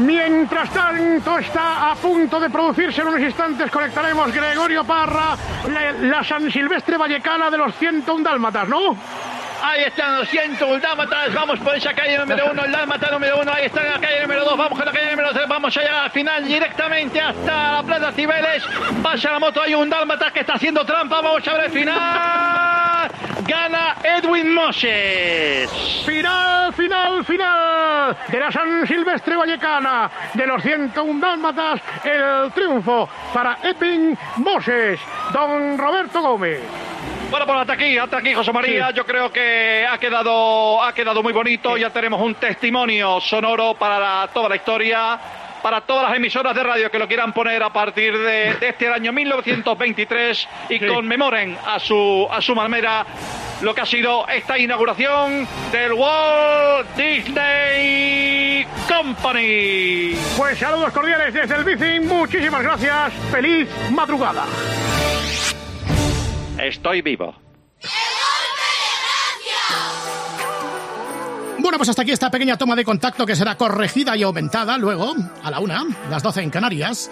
Mientras 0.00 0.70
tanto, 0.70 0.85
está 1.16 1.90
a 1.90 1.94
punto 1.94 2.38
de 2.38 2.50
producirse 2.50 3.00
en 3.00 3.08
unos 3.08 3.20
instantes. 3.20 3.70
Conectaremos 3.70 4.32
Gregorio 4.32 4.84
Parra, 4.84 5.36
la, 6.02 6.22
San 6.22 6.50
Silvestre 6.50 6.96
Vallecana 6.96 7.50
de 7.50 7.58
los 7.58 7.74
101 7.76 8.22
Dálmatas, 8.22 8.68
¿no? 8.68 8.96
Ahí 9.62 9.84
están 9.84 10.18
los 10.18 10.28
101 10.28 10.78
dálmatas. 10.80 11.32
Vamos 11.34 11.58
por 11.60 11.74
esa 11.74 11.94
calle 11.94 12.18
número 12.18 12.50
uno, 12.52 12.64
el 12.64 12.70
dálmata 12.70 13.10
número 13.10 13.40
uno. 13.40 13.50
Ahí 13.50 13.66
está 13.66 13.82
la 13.82 13.98
calle 13.98 14.22
número 14.22 14.44
dos. 14.44 14.56
Vamos 14.56 14.78
con 14.78 14.86
la 14.86 14.92
calle 14.92 15.10
número 15.10 15.32
tres. 15.32 15.48
Vamos 15.48 15.76
allá 15.76 16.04
al 16.04 16.10
final 16.10 16.44
directamente 16.44 17.20
hasta 17.20 17.72
la 17.72 17.82
Plaza 17.82 18.12
Cibeles. 18.12 18.62
Pasa 19.02 19.32
la 19.32 19.38
moto. 19.38 19.62
Hay 19.62 19.74
un 19.74 19.88
dálmata 19.88 20.30
que 20.30 20.40
está 20.40 20.54
haciendo 20.54 20.84
trampa. 20.84 21.22
Vamos 21.22 21.48
a 21.48 21.52
ver 21.54 21.64
el 21.64 21.70
final. 21.70 22.65
Gana 23.46 23.96
Edwin 24.02 24.52
Moses. 24.54 25.70
Final, 26.04 26.72
final, 26.72 27.24
final 27.24 28.16
de 28.28 28.40
la 28.40 28.50
San 28.50 28.86
Silvestre 28.86 29.36
Vallecana 29.36 30.10
de 30.34 30.46
los 30.46 30.62
101 30.62 31.20
Dálmatas. 31.20 31.80
El 32.04 32.50
triunfo 32.52 33.08
para 33.32 33.58
Epping 33.62 34.16
Moses, 34.38 34.98
don 35.32 35.78
Roberto 35.78 36.20
Gómez. 36.22 36.60
Bueno, 37.30 37.44
pues 37.46 37.58
hasta 37.58 37.72
aquí, 37.72 37.98
hasta 37.98 38.18
aquí, 38.18 38.34
José 38.34 38.52
María. 38.52 38.88
Sí. 38.88 38.94
Yo 38.94 39.04
creo 39.04 39.32
que 39.32 39.84
ha 39.88 39.98
quedado, 39.98 40.82
ha 40.82 40.92
quedado 40.92 41.22
muy 41.22 41.32
bonito. 41.32 41.76
Ya 41.76 41.90
tenemos 41.90 42.20
un 42.20 42.34
testimonio 42.36 43.20
sonoro 43.20 43.74
para 43.74 43.98
la- 43.98 44.28
toda 44.32 44.48
la 44.48 44.56
historia, 44.56 45.18
para 45.66 45.80
todas 45.80 46.04
las 46.04 46.16
emisoras 46.16 46.54
de 46.54 46.62
radio 46.62 46.92
que 46.92 46.98
lo 47.00 47.08
quieran 47.08 47.32
poner 47.32 47.60
a 47.60 47.72
partir 47.72 48.16
de, 48.16 48.54
de 48.54 48.68
este 48.68 48.86
año 48.86 49.12
1923 49.12 50.48
y 50.68 50.78
conmemoren 50.86 51.58
a 51.66 51.80
su, 51.80 52.24
a 52.30 52.40
su 52.40 52.54
manera 52.54 53.04
lo 53.62 53.74
que 53.74 53.80
ha 53.80 53.84
sido 53.84 54.28
esta 54.28 54.56
inauguración 54.56 55.44
del 55.72 55.92
Walt 55.94 56.88
Disney 56.96 58.64
Company. 58.86 60.14
Pues 60.36 60.56
saludos 60.56 60.92
cordiales 60.92 61.34
desde 61.34 61.56
el 61.56 61.64
Bicing. 61.64 62.06
Muchísimas 62.06 62.62
gracias. 62.62 63.12
Feliz 63.32 63.68
madrugada. 63.90 64.44
Estoy 66.60 67.02
vivo. 67.02 67.45
Bueno, 71.66 71.78
pues 71.78 71.88
hasta 71.88 72.02
aquí 72.02 72.12
esta 72.12 72.30
pequeña 72.30 72.56
toma 72.56 72.76
de 72.76 72.84
contacto 72.84 73.26
que 73.26 73.34
será 73.34 73.56
corregida 73.56 74.16
y 74.16 74.22
aumentada 74.22 74.78
luego, 74.78 75.16
a 75.42 75.50
la 75.50 75.58
una, 75.58 75.84
las 76.08 76.22
12 76.22 76.42
en 76.42 76.50
Canarias. 76.50 77.10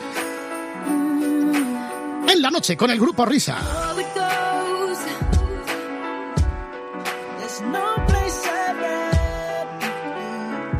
En 2.29 2.40
la 2.40 2.53
noche 2.53 2.77
con 2.77 2.88
el 2.88 3.01
grupo 3.01 3.27
Risa. 3.27 3.59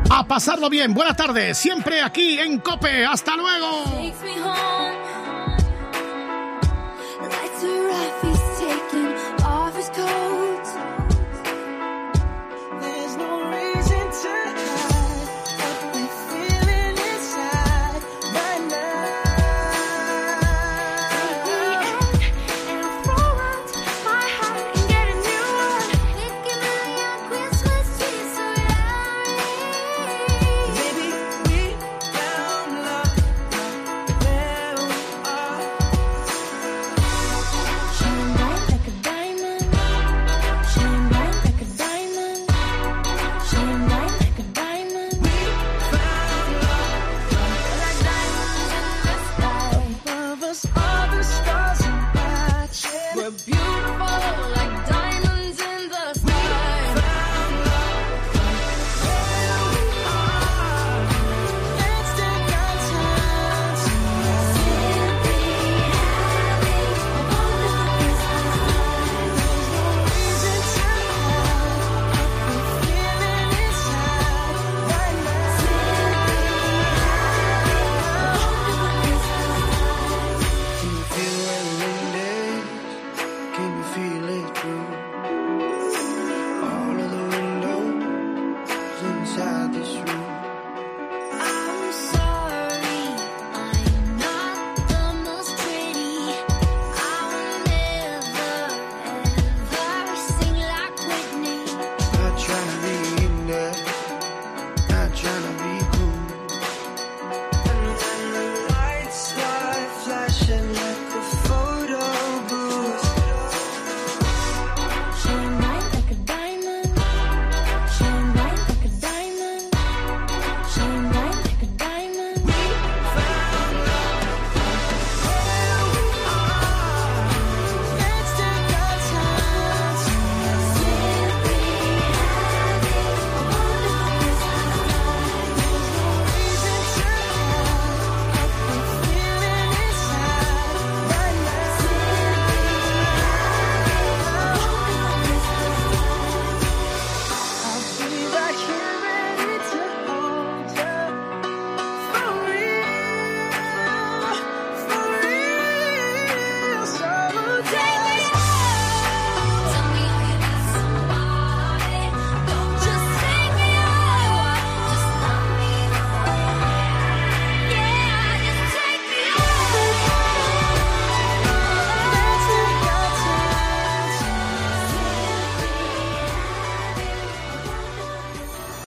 A 0.09 0.25
pasarlo 0.25 0.69
bien, 0.69 0.93
buena 0.93 1.13
tarde, 1.13 1.53
siempre 1.53 2.01
aquí 2.01 2.39
en 2.39 2.59
Cope. 2.59 3.05
Hasta 3.05 3.35
luego. 3.35 3.83